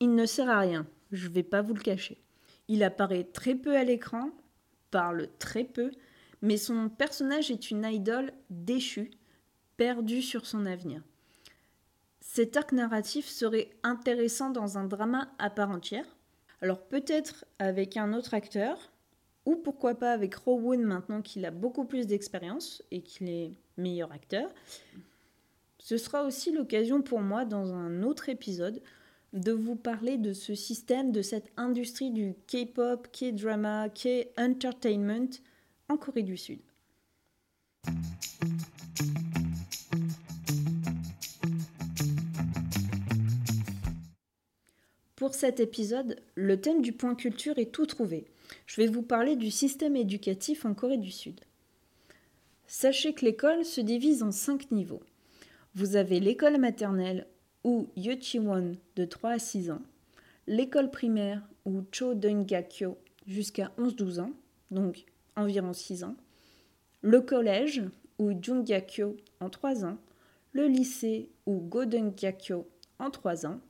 il 0.00 0.14
ne 0.14 0.26
sert 0.26 0.50
à 0.50 0.58
rien, 0.58 0.86
je 1.12 1.28
ne 1.28 1.32
vais 1.32 1.42
pas 1.42 1.62
vous 1.62 1.74
le 1.74 1.82
cacher. 1.82 2.20
Il 2.68 2.82
apparaît 2.82 3.24
très 3.24 3.54
peu 3.54 3.76
à 3.76 3.84
l'écran, 3.84 4.30
parle 4.90 5.28
très 5.38 5.64
peu, 5.64 5.92
mais 6.40 6.56
son 6.56 6.88
personnage 6.88 7.50
est 7.50 7.70
une 7.70 7.84
idole 7.84 8.32
déchue, 8.50 9.10
perdue 9.76 10.22
sur 10.22 10.46
son 10.46 10.66
avenir. 10.66 11.02
Cet 12.20 12.56
arc 12.56 12.72
narratif 12.72 13.28
serait 13.28 13.70
intéressant 13.82 14.50
dans 14.50 14.78
un 14.78 14.84
drama 14.84 15.30
à 15.38 15.50
part 15.50 15.70
entière, 15.70 16.06
alors 16.62 16.80
peut-être 16.80 17.44
avec 17.58 17.96
un 17.96 18.12
autre 18.12 18.34
acteur, 18.34 18.91
ou 19.44 19.56
pourquoi 19.56 19.94
pas 19.94 20.12
avec 20.12 20.34
Rowoon 20.34 20.78
maintenant 20.78 21.22
qu'il 21.22 21.44
a 21.44 21.50
beaucoup 21.50 21.84
plus 21.84 22.06
d'expérience 22.06 22.82
et 22.90 23.02
qu'il 23.02 23.28
est 23.28 23.52
meilleur 23.76 24.12
acteur. 24.12 24.50
Ce 25.78 25.96
sera 25.96 26.24
aussi 26.24 26.52
l'occasion 26.52 27.02
pour 27.02 27.20
moi 27.20 27.44
dans 27.44 27.74
un 27.74 28.02
autre 28.02 28.28
épisode 28.28 28.80
de 29.32 29.52
vous 29.52 29.76
parler 29.76 30.18
de 30.18 30.32
ce 30.32 30.54
système, 30.54 31.10
de 31.10 31.22
cette 31.22 31.50
industrie 31.56 32.10
du 32.10 32.34
K-pop, 32.46 33.08
K-drama, 33.10 33.88
K-entertainment 33.88 35.30
en 35.88 35.96
Corée 35.96 36.22
du 36.22 36.36
Sud. 36.36 36.60
Pour 45.16 45.34
cet 45.34 45.60
épisode, 45.60 46.20
le 46.34 46.60
thème 46.60 46.82
du 46.82 46.92
point 46.92 47.14
culture 47.14 47.58
est 47.58 47.72
tout 47.72 47.86
trouvé 47.86 48.26
je 48.72 48.80
vais 48.80 48.86
vous 48.86 49.02
parler 49.02 49.36
du 49.36 49.50
système 49.50 49.96
éducatif 49.96 50.64
en 50.64 50.72
Corée 50.72 50.96
du 50.96 51.10
Sud. 51.10 51.38
Sachez 52.66 53.12
que 53.12 53.22
l'école 53.22 53.66
se 53.66 53.82
divise 53.82 54.22
en 54.22 54.32
cinq 54.32 54.70
niveaux. 54.70 55.02
Vous 55.74 55.94
avez 55.94 56.20
l'école 56.20 56.56
maternelle 56.56 57.26
ou 57.64 57.90
Yochiwon 57.96 58.72
de 58.96 59.04
3 59.04 59.32
à 59.32 59.38
6 59.38 59.72
ans, 59.72 59.82
l'école 60.46 60.90
primaire 60.90 61.46
ou 61.66 61.82
Chodongakyo 61.92 62.96
jusqu'à 63.26 63.70
11-12 63.76 64.20
ans, 64.20 64.32
donc 64.70 65.04
environ 65.36 65.74
6 65.74 66.04
ans, 66.04 66.16
le 67.02 67.20
collège 67.20 67.82
ou 68.18 68.32
Jungyakyo 68.42 69.18
en 69.40 69.50
3 69.50 69.84
ans, 69.84 69.98
le 70.52 70.66
lycée 70.66 71.28
ou 71.44 71.60
Godengakyo 71.60 72.66
en 72.98 73.10
3 73.10 73.44
ans, 73.44 73.60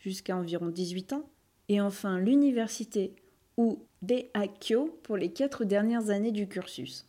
jusqu'à 0.00 0.36
environ 0.36 0.66
18 0.66 1.12
ans, 1.12 1.30
et 1.68 1.80
enfin 1.80 2.18
l'université 2.18 3.14
ou 3.56 3.84
DAKYO 4.02 4.98
pour 5.02 5.16
les 5.16 5.32
quatre 5.32 5.64
dernières 5.64 6.10
années 6.10 6.32
du 6.32 6.46
cursus. 6.46 7.06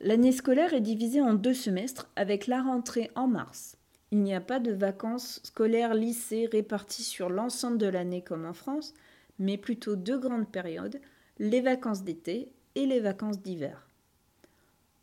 L'année 0.00 0.32
scolaire 0.32 0.74
est 0.74 0.80
divisée 0.80 1.22
en 1.22 1.34
deux 1.34 1.54
semestres 1.54 2.10
avec 2.16 2.46
la 2.46 2.60
rentrée 2.60 3.10
en 3.14 3.28
mars. 3.28 3.76
Il 4.10 4.18
n'y 4.18 4.34
a 4.34 4.40
pas 4.40 4.60
de 4.60 4.72
vacances 4.72 5.40
scolaires 5.42 5.94
lycées 5.94 6.48
réparties 6.50 7.04
sur 7.04 7.30
l'ensemble 7.30 7.78
de 7.78 7.86
l'année 7.86 8.20
comme 8.20 8.44
en 8.44 8.52
France, 8.52 8.92
mais 9.38 9.56
plutôt 9.56 9.96
deux 9.96 10.18
grandes 10.18 10.50
périodes, 10.50 11.00
les 11.38 11.60
vacances 11.60 12.02
d'été 12.02 12.52
et 12.74 12.84
les 12.84 13.00
vacances 13.00 13.40
d'hiver. 13.40 13.88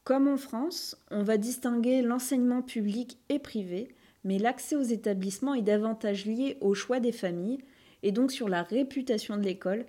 Comme 0.03 0.27
en 0.27 0.37
France, 0.37 0.95
on 1.11 1.23
va 1.23 1.37
distinguer 1.37 2.01
l'enseignement 2.01 2.61
public 2.61 3.17
et 3.29 3.39
privé, 3.39 3.87
mais 4.23 4.37
l'accès 4.37 4.75
aux 4.75 4.83
établissements 4.83 5.55
est 5.55 5.61
davantage 5.61 6.25
lié 6.25 6.57
au 6.61 6.73
choix 6.73 6.99
des 6.99 7.11
familles 7.11 7.63
et 8.03 8.11
donc 8.11 8.31
sur 8.31 8.49
la 8.49 8.63
réputation 8.63 9.37
de 9.37 9.43
l'école, 9.43 9.85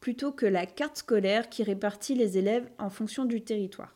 plutôt 0.00 0.32
que 0.32 0.46
la 0.46 0.66
carte 0.66 0.98
scolaire 0.98 1.48
qui 1.48 1.62
répartit 1.62 2.14
les 2.14 2.38
élèves 2.38 2.68
en 2.78 2.90
fonction 2.90 3.24
du 3.24 3.42
territoire. 3.42 3.94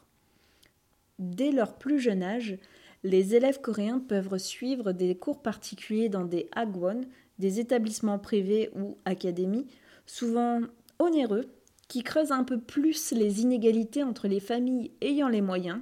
Dès 1.19 1.51
leur 1.51 1.77
plus 1.77 1.99
jeune 1.99 2.23
âge, 2.23 2.59
les 3.03 3.35
élèves 3.35 3.61
coréens 3.61 4.01
peuvent 4.01 4.39
suivre 4.39 4.93
des 4.93 5.17
cours 5.17 5.43
particuliers 5.43 6.09
dans 6.09 6.25
des 6.25 6.49
hagwon, 6.53 7.03
des 7.39 7.61
établissements 7.61 8.19
privés 8.19 8.71
ou 8.75 8.99
académies, 9.05 9.67
souvent 10.07 10.61
onéreux, 10.99 11.47
qui 11.89 12.03
creusent 12.03 12.33
un 12.33 12.45
peu 12.45 12.61
plus 12.61 13.13
les 13.13 13.43
inégalités 13.43 14.03
entre 14.03 14.27
les 14.27 14.41
familles 14.41 14.91
ayant 15.01 15.29
les 15.29 15.43
moyens 15.43 15.81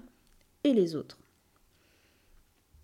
et 0.64 0.72
les 0.72 0.96
autres. 0.96 1.18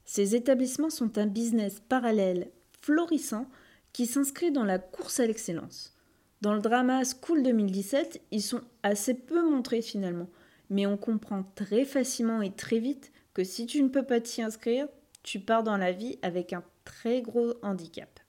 Ces 0.04 0.34
établissements 0.34 0.90
sont 0.90 1.18
un 1.18 1.26
business 1.26 1.80
parallèle 1.88 2.50
florissant 2.80 3.46
qui 3.92 4.06
s'inscrit 4.06 4.52
dans 4.52 4.64
la 4.64 4.78
course 4.78 5.20
à 5.20 5.26
l'excellence. 5.26 5.97
Dans 6.40 6.54
le 6.54 6.60
drama 6.60 7.02
School 7.04 7.42
2017, 7.42 8.20
ils 8.30 8.42
sont 8.42 8.62
assez 8.84 9.14
peu 9.14 9.42
montrés 9.42 9.82
finalement, 9.82 10.28
mais 10.70 10.86
on 10.86 10.96
comprend 10.96 11.42
très 11.56 11.84
facilement 11.84 12.42
et 12.42 12.52
très 12.52 12.78
vite 12.78 13.10
que 13.34 13.42
si 13.42 13.66
tu 13.66 13.82
ne 13.82 13.88
peux 13.88 14.04
pas 14.04 14.20
t'y 14.20 14.42
inscrire, 14.42 14.86
tu 15.24 15.40
pars 15.40 15.64
dans 15.64 15.76
la 15.76 15.90
vie 15.90 16.18
avec 16.22 16.52
un 16.52 16.62
très 16.84 17.22
gros 17.22 17.54
handicap. 17.62 18.20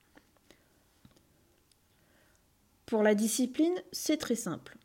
Pour 2.88 3.04
la 3.04 3.13
discipline, 3.13 3.76
c'est 3.91 4.17
très 4.17 4.36
simple. 4.36 4.76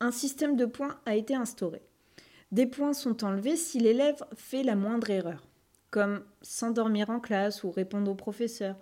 Un 0.00 0.10
système 0.10 0.56
de 0.56 0.66
points 0.66 0.98
a 1.06 1.14
été 1.14 1.36
instauré. 1.36 1.82
Des 2.50 2.66
points 2.66 2.92
sont 2.92 3.22
enlevés 3.22 3.56
si 3.56 3.78
l'élève 3.78 4.24
fait 4.34 4.64
la 4.64 4.74
moindre 4.74 5.10
erreur, 5.10 5.46
comme 5.90 6.24
s'endormir 6.42 7.08
en 7.10 7.20
classe 7.20 7.62
ou 7.62 7.70
répondre 7.70 8.10
au 8.10 8.16
professeur, 8.16 8.76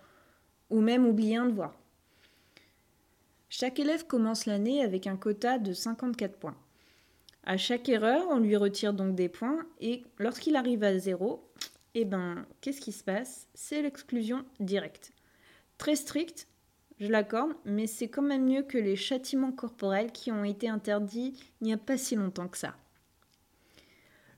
ou 0.71 0.81
même 0.81 1.07
oublier 1.07 1.37
un 1.37 1.47
devoir. 1.47 1.80
Chaque 3.53 3.81
élève 3.81 4.07
commence 4.07 4.47
l'année 4.47 4.81
avec 4.81 5.09
un 5.09 5.17
quota 5.17 5.59
de 5.59 5.73
54 5.73 6.39
points. 6.39 6.57
À 7.43 7.57
chaque 7.57 7.89
erreur, 7.89 8.29
on 8.31 8.39
lui 8.39 8.55
retire 8.57 8.95
donc 8.95 9.17
des 9.17 9.29
points 9.29 9.67
et 9.81 10.05
lorsqu'il 10.19 10.55
arrive 10.55 10.85
à 10.85 10.97
zéro, 10.97 11.43
eh 11.97 12.05
ben, 12.05 12.47
qu'est-ce 12.61 12.81
qui 12.81 12.93
se 12.93 13.03
passe? 13.03 13.49
C'est 13.55 13.83
l'exclusion 13.83 14.45
directe. 14.61 15.13
Très 15.79 15.97
stricte, 15.97 16.47
je 17.01 17.09
l'accorde, 17.09 17.55
mais 17.65 17.89
c'est 17.89 18.07
quand 18.07 18.23
même 18.23 18.45
mieux 18.45 18.63
que 18.63 18.79
les 18.79 18.95
châtiments 18.95 19.51
corporels 19.51 20.13
qui 20.13 20.31
ont 20.31 20.45
été 20.45 20.69
interdits 20.69 21.35
il 21.61 21.65
n'y 21.65 21.73
a 21.73 21.77
pas 21.77 21.99
si 21.99 22.15
longtemps 22.15 22.47
que 22.47 22.59
ça. 22.59 22.77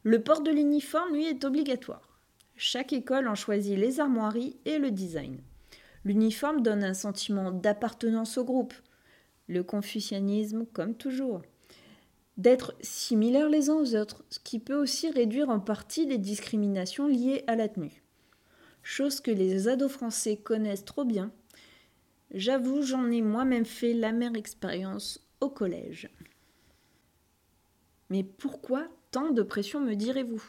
Le 0.05 0.22
port 0.22 0.40
de 0.40 0.51
l'uniforme, 0.51 1.12
lui, 1.12 1.27
est 1.27 1.44
obligatoire. 1.44 2.18
Chaque 2.57 2.94
école 2.94 3.29
en 3.29 3.35
choisit 3.35 3.77
les 3.77 4.01
armoiries 4.01 4.57
et 4.64 4.79
le 4.79 4.90
design. 4.90 5.38
L'uniforme 6.07 6.62
donne 6.62 6.83
un 6.83 6.94
sentiment 6.94 7.51
d'appartenance 7.51 8.38
au 8.38 8.44
groupe. 8.44 8.72
Le 9.48 9.62
confucianisme, 9.62 10.66
comme 10.72 10.94
toujours 10.94 11.42
d'être 12.37 12.74
similaires 12.81 13.48
les 13.48 13.68
uns 13.68 13.74
aux 13.74 13.94
autres, 13.94 14.24
ce 14.31 14.38
qui 14.38 14.59
peut 14.59 14.74
aussi 14.74 15.11
réduire 15.11 15.50
en 15.50 15.61
partie 15.61 16.07
les 16.07 16.18
discriminations 16.18 17.07
liées 17.07 17.44
à 17.46 17.57
la 17.57 17.68
tenue. 17.68 18.02
Chose 18.83 19.20
que 19.20 19.31
les 19.31 19.68
ados 19.68 19.92
français 19.92 20.37
connaissent 20.37 20.85
trop 20.85 21.05
bien. 21.05 21.31
J'avoue, 22.33 22.83
j'en 22.83 23.11
ai 23.11 23.20
moi-même 23.20 23.66
fait 23.66 23.92
la 23.92 24.12
même 24.12 24.35
expérience 24.35 25.20
au 25.40 25.50
collège. 25.50 26.09
Mais 28.11 28.24
pourquoi 28.24 28.88
tant 29.11 29.31
de 29.31 29.42
pression 29.42 29.81
me 29.81 29.94
direz-vous? 29.94 30.42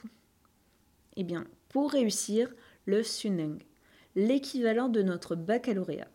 Eh 1.15 1.23
bien, 1.23 1.45
pour 1.69 1.91
réussir 1.91 2.53
le 2.85 3.03
Suneng, 3.03 3.61
l'équivalent 4.15 4.89
de 4.89 5.01
notre 5.01 5.35
baccalauréat. 5.35 6.09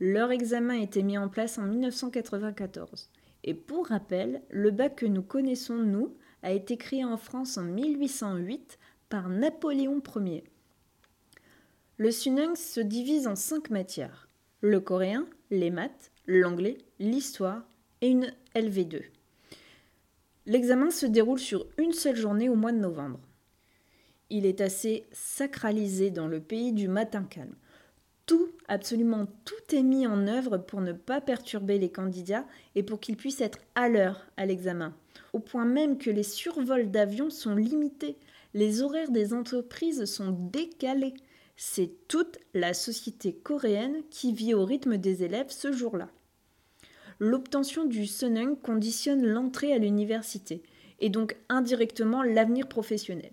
Leur 0.00 0.32
examen 0.32 0.78
a 0.78 0.82
été 0.82 1.02
mis 1.02 1.18
en 1.18 1.28
place 1.28 1.58
en 1.58 1.62
1994 1.62 3.10
et 3.44 3.54
pour 3.54 3.88
rappel, 3.88 4.42
le 4.50 4.70
bac 4.70 4.96
que 4.96 5.06
nous 5.06 5.22
connaissons, 5.22 5.76
nous, 5.76 6.16
a 6.42 6.52
été 6.52 6.76
créé 6.76 7.04
en 7.04 7.16
France 7.16 7.58
en 7.58 7.64
1808 7.64 8.78
par 9.08 9.28
Napoléon 9.28 10.02
Ier. 10.16 10.44
Le 11.98 12.10
Sunung 12.10 12.56
se 12.56 12.80
divise 12.80 13.26
en 13.26 13.36
cinq 13.36 13.70
matières 13.70 14.28
le 14.60 14.80
coréen, 14.80 15.26
les 15.50 15.70
maths, 15.70 16.10
l'anglais, 16.26 16.78
l'histoire 16.98 17.66
et 18.00 18.08
une 18.08 18.32
LV2. 18.54 19.02
L'examen 20.46 20.90
se 20.90 21.04
déroule 21.04 21.38
sur 21.38 21.66
une 21.76 21.92
seule 21.92 22.16
journée 22.16 22.48
au 22.48 22.54
mois 22.54 22.72
de 22.72 22.78
novembre. 22.78 23.20
Il 24.30 24.46
est 24.46 24.62
assez 24.62 25.04
sacralisé 25.12 26.10
dans 26.10 26.28
le 26.28 26.40
pays 26.40 26.72
du 26.72 26.88
matin 26.88 27.24
calme 27.24 27.56
tout, 28.26 28.48
absolument 28.68 29.26
tout 29.44 29.74
est 29.74 29.82
mis 29.82 30.06
en 30.06 30.26
œuvre 30.26 30.58
pour 30.58 30.80
ne 30.80 30.92
pas 30.92 31.20
perturber 31.20 31.78
les 31.78 31.90
candidats 31.90 32.46
et 32.74 32.82
pour 32.82 33.00
qu'ils 33.00 33.16
puissent 33.16 33.40
être 33.40 33.58
à 33.74 33.88
l'heure 33.88 34.26
à 34.36 34.46
l'examen, 34.46 34.94
au 35.32 35.38
point 35.38 35.64
même 35.64 35.98
que 35.98 36.10
les 36.10 36.22
survols 36.22 36.90
d'avions 36.90 37.30
sont 37.30 37.54
limités, 37.54 38.16
les 38.54 38.82
horaires 38.82 39.10
des 39.10 39.34
entreprises 39.34 40.04
sont 40.04 40.30
décalés. 40.30 41.14
C'est 41.56 41.90
toute 42.08 42.38
la 42.54 42.72
société 42.72 43.34
coréenne 43.34 44.02
qui 44.10 44.32
vit 44.32 44.54
au 44.54 44.64
rythme 44.64 44.96
des 44.96 45.22
élèves 45.22 45.50
ce 45.50 45.72
jour-là. 45.72 46.08
L'obtention 47.18 47.84
du 47.84 48.06
Sunung 48.06 48.60
conditionne 48.60 49.26
l'entrée 49.26 49.72
à 49.72 49.78
l'université 49.78 50.62
et 51.00 51.10
donc 51.10 51.36
indirectement 51.48 52.22
l'avenir 52.22 52.68
professionnel. 52.68 53.32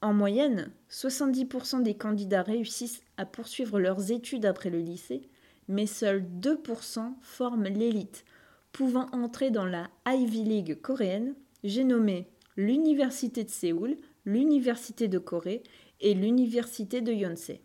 En 0.00 0.12
moyenne, 0.12 0.70
70% 0.90 1.82
des 1.82 1.94
candidats 1.96 2.42
réussissent 2.42 3.02
à 3.16 3.26
poursuivre 3.26 3.80
leurs 3.80 4.12
études 4.12 4.46
après 4.46 4.70
le 4.70 4.78
lycée, 4.78 5.22
mais 5.66 5.86
seuls 5.86 6.24
2% 6.40 7.14
forment 7.20 7.64
l'élite, 7.64 8.24
pouvant 8.72 9.08
entrer 9.12 9.50
dans 9.50 9.66
la 9.66 9.90
Ivy 10.06 10.44
League 10.44 10.80
coréenne, 10.80 11.34
j'ai 11.64 11.82
nommé 11.82 12.28
l'Université 12.56 13.42
de 13.42 13.50
Séoul, 13.50 13.96
l'Université 14.24 15.08
de 15.08 15.18
Corée 15.18 15.64
et 16.00 16.14
l'Université 16.14 17.00
de 17.00 17.12
Yonsei. 17.12 17.60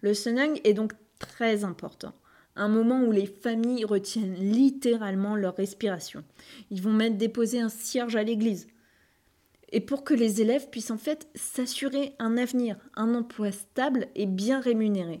Le 0.00 0.12
Sunung 0.12 0.60
est 0.64 0.74
donc 0.74 0.92
très 1.20 1.62
important, 1.62 2.14
un 2.56 2.68
moment 2.68 3.04
où 3.04 3.12
les 3.12 3.26
familles 3.26 3.84
retiennent 3.84 4.34
littéralement 4.34 5.36
leur 5.36 5.54
respiration. 5.54 6.24
Ils 6.70 6.82
vont 6.82 6.92
même 6.92 7.16
déposer 7.16 7.60
un 7.60 7.68
cierge 7.68 8.16
à 8.16 8.24
l'église 8.24 8.66
et 9.74 9.80
pour 9.80 10.04
que 10.04 10.14
les 10.14 10.40
élèves 10.40 10.70
puissent 10.70 10.92
en 10.92 10.98
fait 10.98 11.28
s'assurer 11.34 12.14
un 12.20 12.36
avenir, 12.36 12.78
un 12.94 13.12
emploi 13.12 13.50
stable 13.50 14.06
et 14.14 14.26
bien 14.26 14.60
rémunéré. 14.60 15.20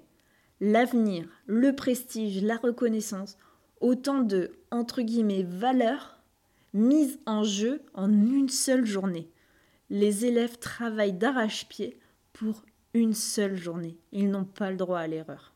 L'avenir, 0.60 1.28
le 1.46 1.74
prestige, 1.74 2.40
la 2.40 2.56
reconnaissance, 2.56 3.36
autant 3.80 4.20
de 4.20 4.52
entre 4.70 5.02
valeurs 5.42 6.22
mises 6.72 7.18
en 7.26 7.42
jeu 7.42 7.82
en 7.94 8.08
une 8.12 8.48
seule 8.48 8.86
journée. 8.86 9.28
Les 9.90 10.24
élèves 10.24 10.60
travaillent 10.60 11.12
d'arrache-pied 11.12 11.98
pour 12.32 12.62
une 12.94 13.12
seule 13.12 13.56
journée. 13.56 13.98
Ils 14.12 14.30
n'ont 14.30 14.44
pas 14.44 14.70
le 14.70 14.76
droit 14.76 15.00
à 15.00 15.08
l'erreur. 15.08 15.52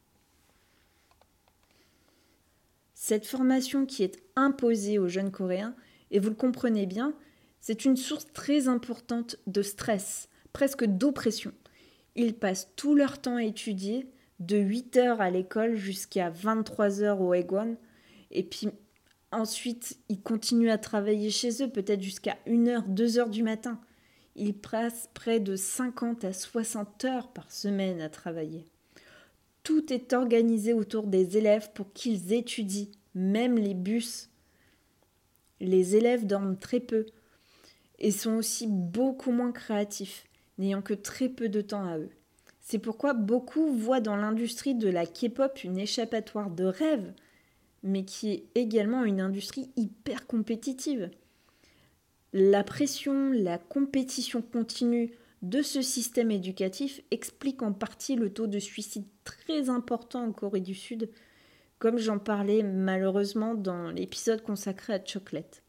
Cette 2.95 3.27
formation 3.27 3.87
qui 3.87 4.03
est 4.03 4.21
imposée 4.35 4.99
aux 4.99 5.09
jeunes 5.09 5.31
Coréens, 5.31 5.77
et 6.11 6.19
vous 6.19 6.31
le 6.31 6.35
comprenez 6.35 6.87
bien, 6.87 7.15
c'est 7.61 7.85
une 7.85 7.97
source 7.97 8.27
très 8.33 8.69
importante 8.69 9.37
de 9.47 9.63
stress, 9.63 10.29
presque 10.53 10.85
d'oppression. 10.85 11.53
Ils 12.15 12.35
passent 12.35 12.71
tout 12.77 12.95
leur 12.95 13.21
temps 13.21 13.37
à 13.37 13.45
étudier, 13.45 14.09
de 14.41 14.57
8 14.57 14.97
heures 14.97 15.21
à 15.21 15.31
l'école 15.31 15.77
jusqu'à 15.77 16.31
23 16.31 17.03
heures 17.03 17.21
au 17.21 17.35
Egwon, 17.35 17.77
et 18.31 18.43
puis 18.43 18.69
ensuite 19.33 19.99
ils 20.09 20.21
continuent 20.21 20.71
à 20.71 20.79
travailler 20.79 21.31
chez 21.31 21.63
eux, 21.63 21.69
peut-être 21.69 22.03
jusqu'à 22.03 22.39
1 22.47 22.67
heure, 22.69 22.85
2 22.87 23.19
heures 23.19 23.31
du 23.31 23.43
matin. 23.43 23.81
Ils 24.37 24.55
passent 24.55 25.11
près 25.15 25.41
de 25.41 25.57
50 25.57 26.25
à 26.25 26.33
60 26.33 27.05
heures 27.05 27.29
par 27.29 27.51
semaine 27.51 28.01
à 28.01 28.09
travailler. 28.09 28.65
Tout 29.65 29.93
est 29.93 30.13
organisé 30.13 30.73
autour 30.73 31.09
des 31.09 31.37
élèves 31.37 31.73
pour 31.75 31.93
qu'ils 31.93 32.33
étudient, 32.33 32.89
même 33.15 33.59
les 33.59 33.75
bus. 33.75 34.31
Les 35.61 35.97
élèves 35.97 36.27
dorment 36.27 36.57
très 36.57 36.81
peu, 36.81 37.05
et 37.99 38.11
sont 38.11 38.35
aussi 38.35 38.67
beaucoup 38.69 39.33
moins 39.33 39.53
créatifs, 39.53 40.27
n'ayant 40.59 40.83
que 40.83 40.95
très 40.95 41.29
peu 41.29 41.49
de 41.49 41.61
temps 41.61 41.87
à 41.87 41.99
eux. 41.99 42.11
C'est 42.61 42.79
pourquoi 42.79 43.15
beaucoup 43.15 43.73
voient 43.73 44.01
dans 44.01 44.17
l'industrie 44.17 44.75
de 44.75 44.89
la 44.89 45.07
K-pop 45.07 45.65
une 45.65 45.79
échappatoire 45.79 46.51
de 46.51 46.65
rêve, 46.65 47.13
mais 47.83 48.05
qui 48.05 48.31
est 48.31 48.45
également 48.55 49.05
une 49.05 49.21
industrie 49.21 49.71
hyper 49.77 50.27
compétitive. 50.27 51.11
La 52.33 52.63
pression, 52.65 53.31
la 53.31 53.57
compétition 53.57 54.43
continue 54.43 55.13
de 55.41 55.63
ce 55.63 55.83
système 55.83 56.31
éducatif 56.31 57.01
explique 57.11 57.63
en 57.63 57.73
partie 57.73 58.17
le 58.17 58.33
taux 58.33 58.49
de 58.49 58.59
suicide 58.59 59.07
très 59.25 59.71
important 59.71 60.25
en 60.25 60.33
Corée 60.33 60.61
du 60.61 60.75
Sud, 60.75 61.09
comme 61.79 61.97
j'en 61.97 62.19
parlais 62.19 62.63
malheureusement 62.63 63.55
dans 63.55 63.91
l'épisode 63.91 64.43
consacré 64.43 64.95
à 64.95 65.05
Chocolate. 65.05 65.63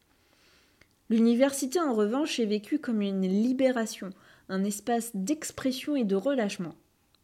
L'université, 1.10 1.80
en 1.80 1.92
revanche, 1.92 2.38
est 2.38 2.46
vécue 2.46 2.78
comme 2.78 3.02
une 3.02 3.26
libération, 3.26 4.10
un 4.48 4.62
espace 4.62 5.10
d'expression 5.14 5.96
et 5.96 6.04
de 6.04 6.14
relâchement. 6.14 6.76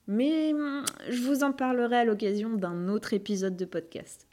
Mais 0.09 0.53
hum, 0.53 0.85
je 1.09 1.23
vous 1.23 1.45
en 1.45 1.53
parlerai 1.53 1.99
à 1.99 2.05
l'occasion 2.05 2.55
d'un 2.55 2.89
autre 2.89 3.15
épisode 3.15 3.57
de 3.57 3.65
podcast. 3.65 4.27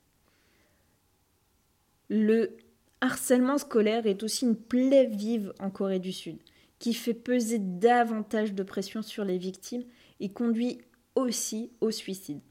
Le 2.10 2.58
harcèlement 3.00 3.60
scolaire 3.60 4.08
est 4.08 4.24
aussi 4.24 4.46
une 4.46 4.56
plaie 4.56 5.06
vive 5.06 5.54
en 5.60 5.70
Corée 5.70 6.00
du 6.00 6.12
Sud, 6.12 6.38
qui 6.80 6.94
fait 6.96 7.14
peser 7.14 7.60
davantage 7.60 8.54
de 8.54 8.64
pression 8.64 9.04
sur 9.04 9.24
les 9.24 9.38
victimes 9.38 9.84
et 10.20 10.32
conduit 10.32 10.82
aussi 11.16 11.72
au 11.80 11.92
suicide. 11.92 12.42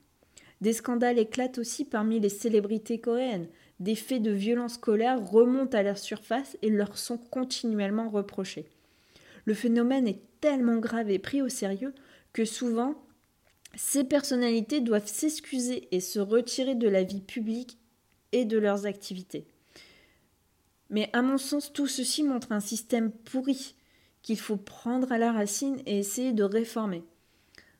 Des 0.60 0.72
scandales 0.72 1.18
éclatent 1.18 1.58
aussi 1.58 1.84
parmi 1.84 2.20
les 2.20 2.28
célébrités 2.28 3.00
coréennes, 3.00 3.48
des 3.82 3.96
faits 3.96 4.22
de 4.22 4.30
violence 4.30 4.74
scolaire 4.74 5.20
remontent 5.28 5.76
à 5.76 5.82
leur 5.82 5.98
surface 5.98 6.56
et 6.62 6.70
leur 6.70 6.96
sont 6.96 7.18
continuellement 7.18 8.08
reprochés. 8.08 8.66
Le 9.44 9.54
phénomène 9.54 10.06
est 10.06 10.20
tellement 10.40 10.76
grave 10.76 11.10
et 11.10 11.18
pris 11.18 11.42
au 11.42 11.48
sérieux 11.48 11.92
que 12.32 12.44
souvent, 12.44 12.94
ces 13.74 14.04
personnalités 14.04 14.80
doivent 14.80 15.08
s'excuser 15.08 15.88
et 15.90 15.98
se 15.98 16.20
retirer 16.20 16.76
de 16.76 16.88
la 16.88 17.02
vie 17.02 17.22
publique 17.22 17.78
et 18.30 18.44
de 18.44 18.56
leurs 18.56 18.86
activités. 18.86 19.46
Mais 20.88 21.10
à 21.12 21.22
mon 21.22 21.38
sens, 21.38 21.72
tout 21.72 21.88
ceci 21.88 22.22
montre 22.22 22.52
un 22.52 22.60
système 22.60 23.10
pourri 23.10 23.74
qu'il 24.22 24.38
faut 24.38 24.56
prendre 24.56 25.10
à 25.10 25.18
la 25.18 25.32
racine 25.32 25.80
et 25.86 25.98
essayer 25.98 26.32
de 26.32 26.44
réformer. 26.44 27.02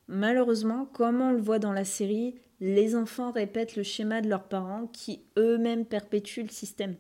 Malheureusement, 0.09 0.85
comme 0.87 1.21
on 1.21 1.31
le 1.31 1.41
voit 1.41 1.61
dans 1.61 1.73
la 1.73 1.85
série, 1.85 2.35
les 2.63 2.95
enfants 2.95 3.33
répètent 3.33 3.75
le 3.75 3.83
schéma 3.83 4.21
de 4.21 4.29
leurs 4.29 4.47
parents 4.47 4.87
qui 4.87 5.25
eux-mêmes 5.37 5.85
perpétuent 5.85 6.45
le 6.45 6.49
système. 6.49 6.95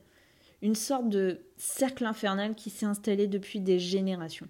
Une 0.60 0.74
sorte 0.74 1.08
de 1.08 1.38
cercle 1.56 2.04
infernal 2.04 2.56
qui 2.56 2.68
s'est 2.68 2.84
installé 2.84 3.28
depuis 3.28 3.60
des 3.60 3.78
générations. 3.78 4.48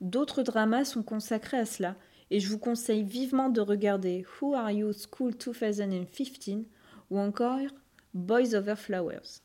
D'autres 0.00 0.44
dramas 0.44 0.84
sont 0.84 1.02
consacrés 1.02 1.58
à 1.58 1.66
cela, 1.66 1.96
et 2.30 2.38
je 2.38 2.48
vous 2.48 2.58
conseille 2.58 3.02
vivement 3.02 3.48
de 3.48 3.60
regarder 3.60 4.24
Who 4.40 4.54
Are 4.54 4.70
You 4.70 4.92
School 4.92 5.34
2015 5.34 6.64
ou 7.10 7.18
encore 7.18 7.58
Boys 8.14 8.54
Over 8.54 8.76
Flowers. 8.76 9.40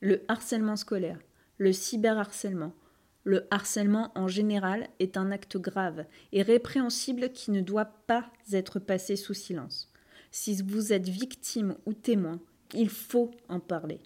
Le 0.00 0.22
harcèlement 0.28 0.76
scolaire, 0.76 1.18
le 1.56 1.72
cyberharcèlement, 1.72 2.74
le 3.24 3.46
harcèlement 3.50 4.12
en 4.14 4.28
général 4.28 4.88
est 4.98 5.16
un 5.16 5.30
acte 5.30 5.56
grave 5.56 6.06
et 6.32 6.42
répréhensible 6.42 7.30
qui 7.30 7.50
ne 7.50 7.60
doit 7.60 7.92
pas 8.06 8.30
être 8.52 8.78
passé 8.78 9.16
sous 9.16 9.34
silence. 9.34 9.92
Si 10.30 10.62
vous 10.62 10.92
êtes 10.92 11.08
victime 11.08 11.76
ou 11.86 11.92
témoin, 11.92 12.40
il 12.74 12.88
faut 12.88 13.30
en 13.48 13.60
parler. 13.60 14.00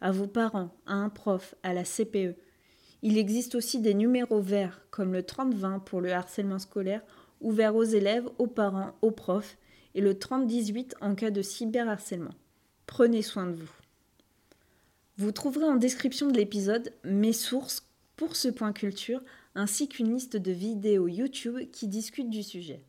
À 0.00 0.12
vos 0.12 0.26
parents, 0.26 0.74
à 0.86 0.94
un 0.94 1.08
prof, 1.08 1.54
à 1.62 1.72
la 1.72 1.84
CPE. 1.84 2.36
Il 3.02 3.16
existe 3.16 3.54
aussi 3.54 3.80
des 3.80 3.94
numéros 3.94 4.40
verts 4.40 4.82
comme 4.90 5.12
le 5.12 5.22
3020 5.22 5.80
pour 5.80 6.00
le 6.00 6.12
harcèlement 6.12 6.58
scolaire, 6.58 7.02
ouvert 7.40 7.74
aux 7.76 7.84
élèves, 7.84 8.28
aux 8.38 8.48
parents, 8.48 8.92
aux 9.02 9.12
profs, 9.12 9.56
et 9.94 10.00
le 10.00 10.18
3018 10.18 10.96
en 11.00 11.14
cas 11.14 11.30
de 11.30 11.42
cyberharcèlement. 11.42 12.34
Prenez 12.86 13.22
soin 13.22 13.46
de 13.46 13.54
vous. 13.54 13.70
Vous 15.16 15.32
trouverez 15.32 15.64
en 15.64 15.76
description 15.76 16.28
de 16.28 16.36
l'épisode 16.36 16.92
mes 17.04 17.32
sources 17.32 17.87
pour 18.18 18.34
ce 18.34 18.48
point 18.48 18.72
culture, 18.72 19.22
ainsi 19.54 19.88
qu'une 19.88 20.12
liste 20.12 20.36
de 20.36 20.50
vidéos 20.50 21.06
YouTube 21.06 21.70
qui 21.70 21.86
discutent 21.86 22.28
du 22.28 22.42
sujet. 22.42 22.84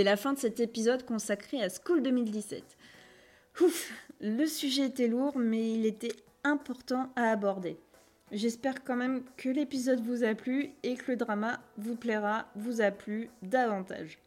C'est 0.00 0.04
la 0.04 0.16
fin 0.16 0.32
de 0.32 0.38
cet 0.38 0.60
épisode 0.60 1.04
consacré 1.04 1.62
à 1.62 1.68
School 1.68 2.02
2017. 2.02 2.64
Ouf, 3.60 3.92
le 4.22 4.46
sujet 4.46 4.86
était 4.86 5.08
lourd, 5.08 5.36
mais 5.36 5.74
il 5.74 5.84
était 5.84 6.16
important 6.42 7.12
à 7.16 7.30
aborder. 7.30 7.76
J'espère 8.32 8.82
quand 8.82 8.96
même 8.96 9.24
que 9.36 9.50
l'épisode 9.50 10.00
vous 10.00 10.24
a 10.24 10.34
plu 10.34 10.70
et 10.84 10.94
que 10.94 11.10
le 11.10 11.16
drama 11.18 11.60
vous 11.76 11.96
plaira, 11.96 12.46
vous 12.56 12.80
a 12.80 12.90
plu 12.90 13.28
davantage. 13.42 14.18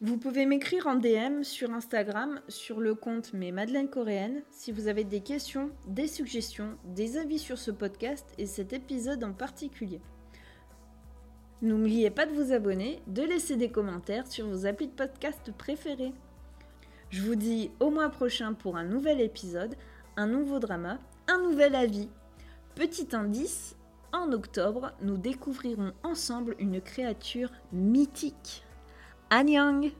Vous 0.00 0.16
pouvez 0.16 0.44
m'écrire 0.44 0.88
en 0.88 0.96
DM 0.96 1.44
sur 1.44 1.70
Instagram 1.70 2.40
sur 2.48 2.80
le 2.80 2.96
compte 2.96 3.32
Mes 3.32 3.52
Madeleine 3.52 3.88
Coréenne 3.88 4.42
si 4.50 4.72
vous 4.72 4.88
avez 4.88 5.04
des 5.04 5.20
questions, 5.20 5.70
des 5.86 6.08
suggestions, 6.08 6.76
des 6.84 7.16
avis 7.16 7.38
sur 7.38 7.58
ce 7.58 7.70
podcast 7.70 8.26
et 8.38 8.46
cet 8.46 8.72
épisode 8.72 9.22
en 9.22 9.34
particulier. 9.34 10.00
N'oubliez 11.62 12.08
pas 12.08 12.24
de 12.24 12.32
vous 12.32 12.52
abonner, 12.52 13.02
de 13.06 13.22
laisser 13.22 13.56
des 13.56 13.70
commentaires 13.70 14.26
sur 14.26 14.46
vos 14.46 14.64
applis 14.64 14.88
de 14.88 14.94
podcast 14.94 15.52
préférés. 15.58 16.14
Je 17.10 17.22
vous 17.22 17.34
dis 17.34 17.70
au 17.80 17.90
mois 17.90 18.08
prochain 18.08 18.54
pour 18.54 18.78
un 18.78 18.84
nouvel 18.84 19.20
épisode, 19.20 19.74
un 20.16 20.26
nouveau 20.26 20.58
drama, 20.58 20.98
un 21.28 21.42
nouvel 21.42 21.74
avis. 21.74 22.08
Petit 22.74 23.08
indice, 23.14 23.76
en 24.12 24.32
octobre, 24.32 24.92
nous 25.02 25.18
découvrirons 25.18 25.92
ensemble 26.02 26.56
une 26.58 26.80
créature 26.80 27.50
mythique. 27.72 28.64
Anyang 29.28 29.90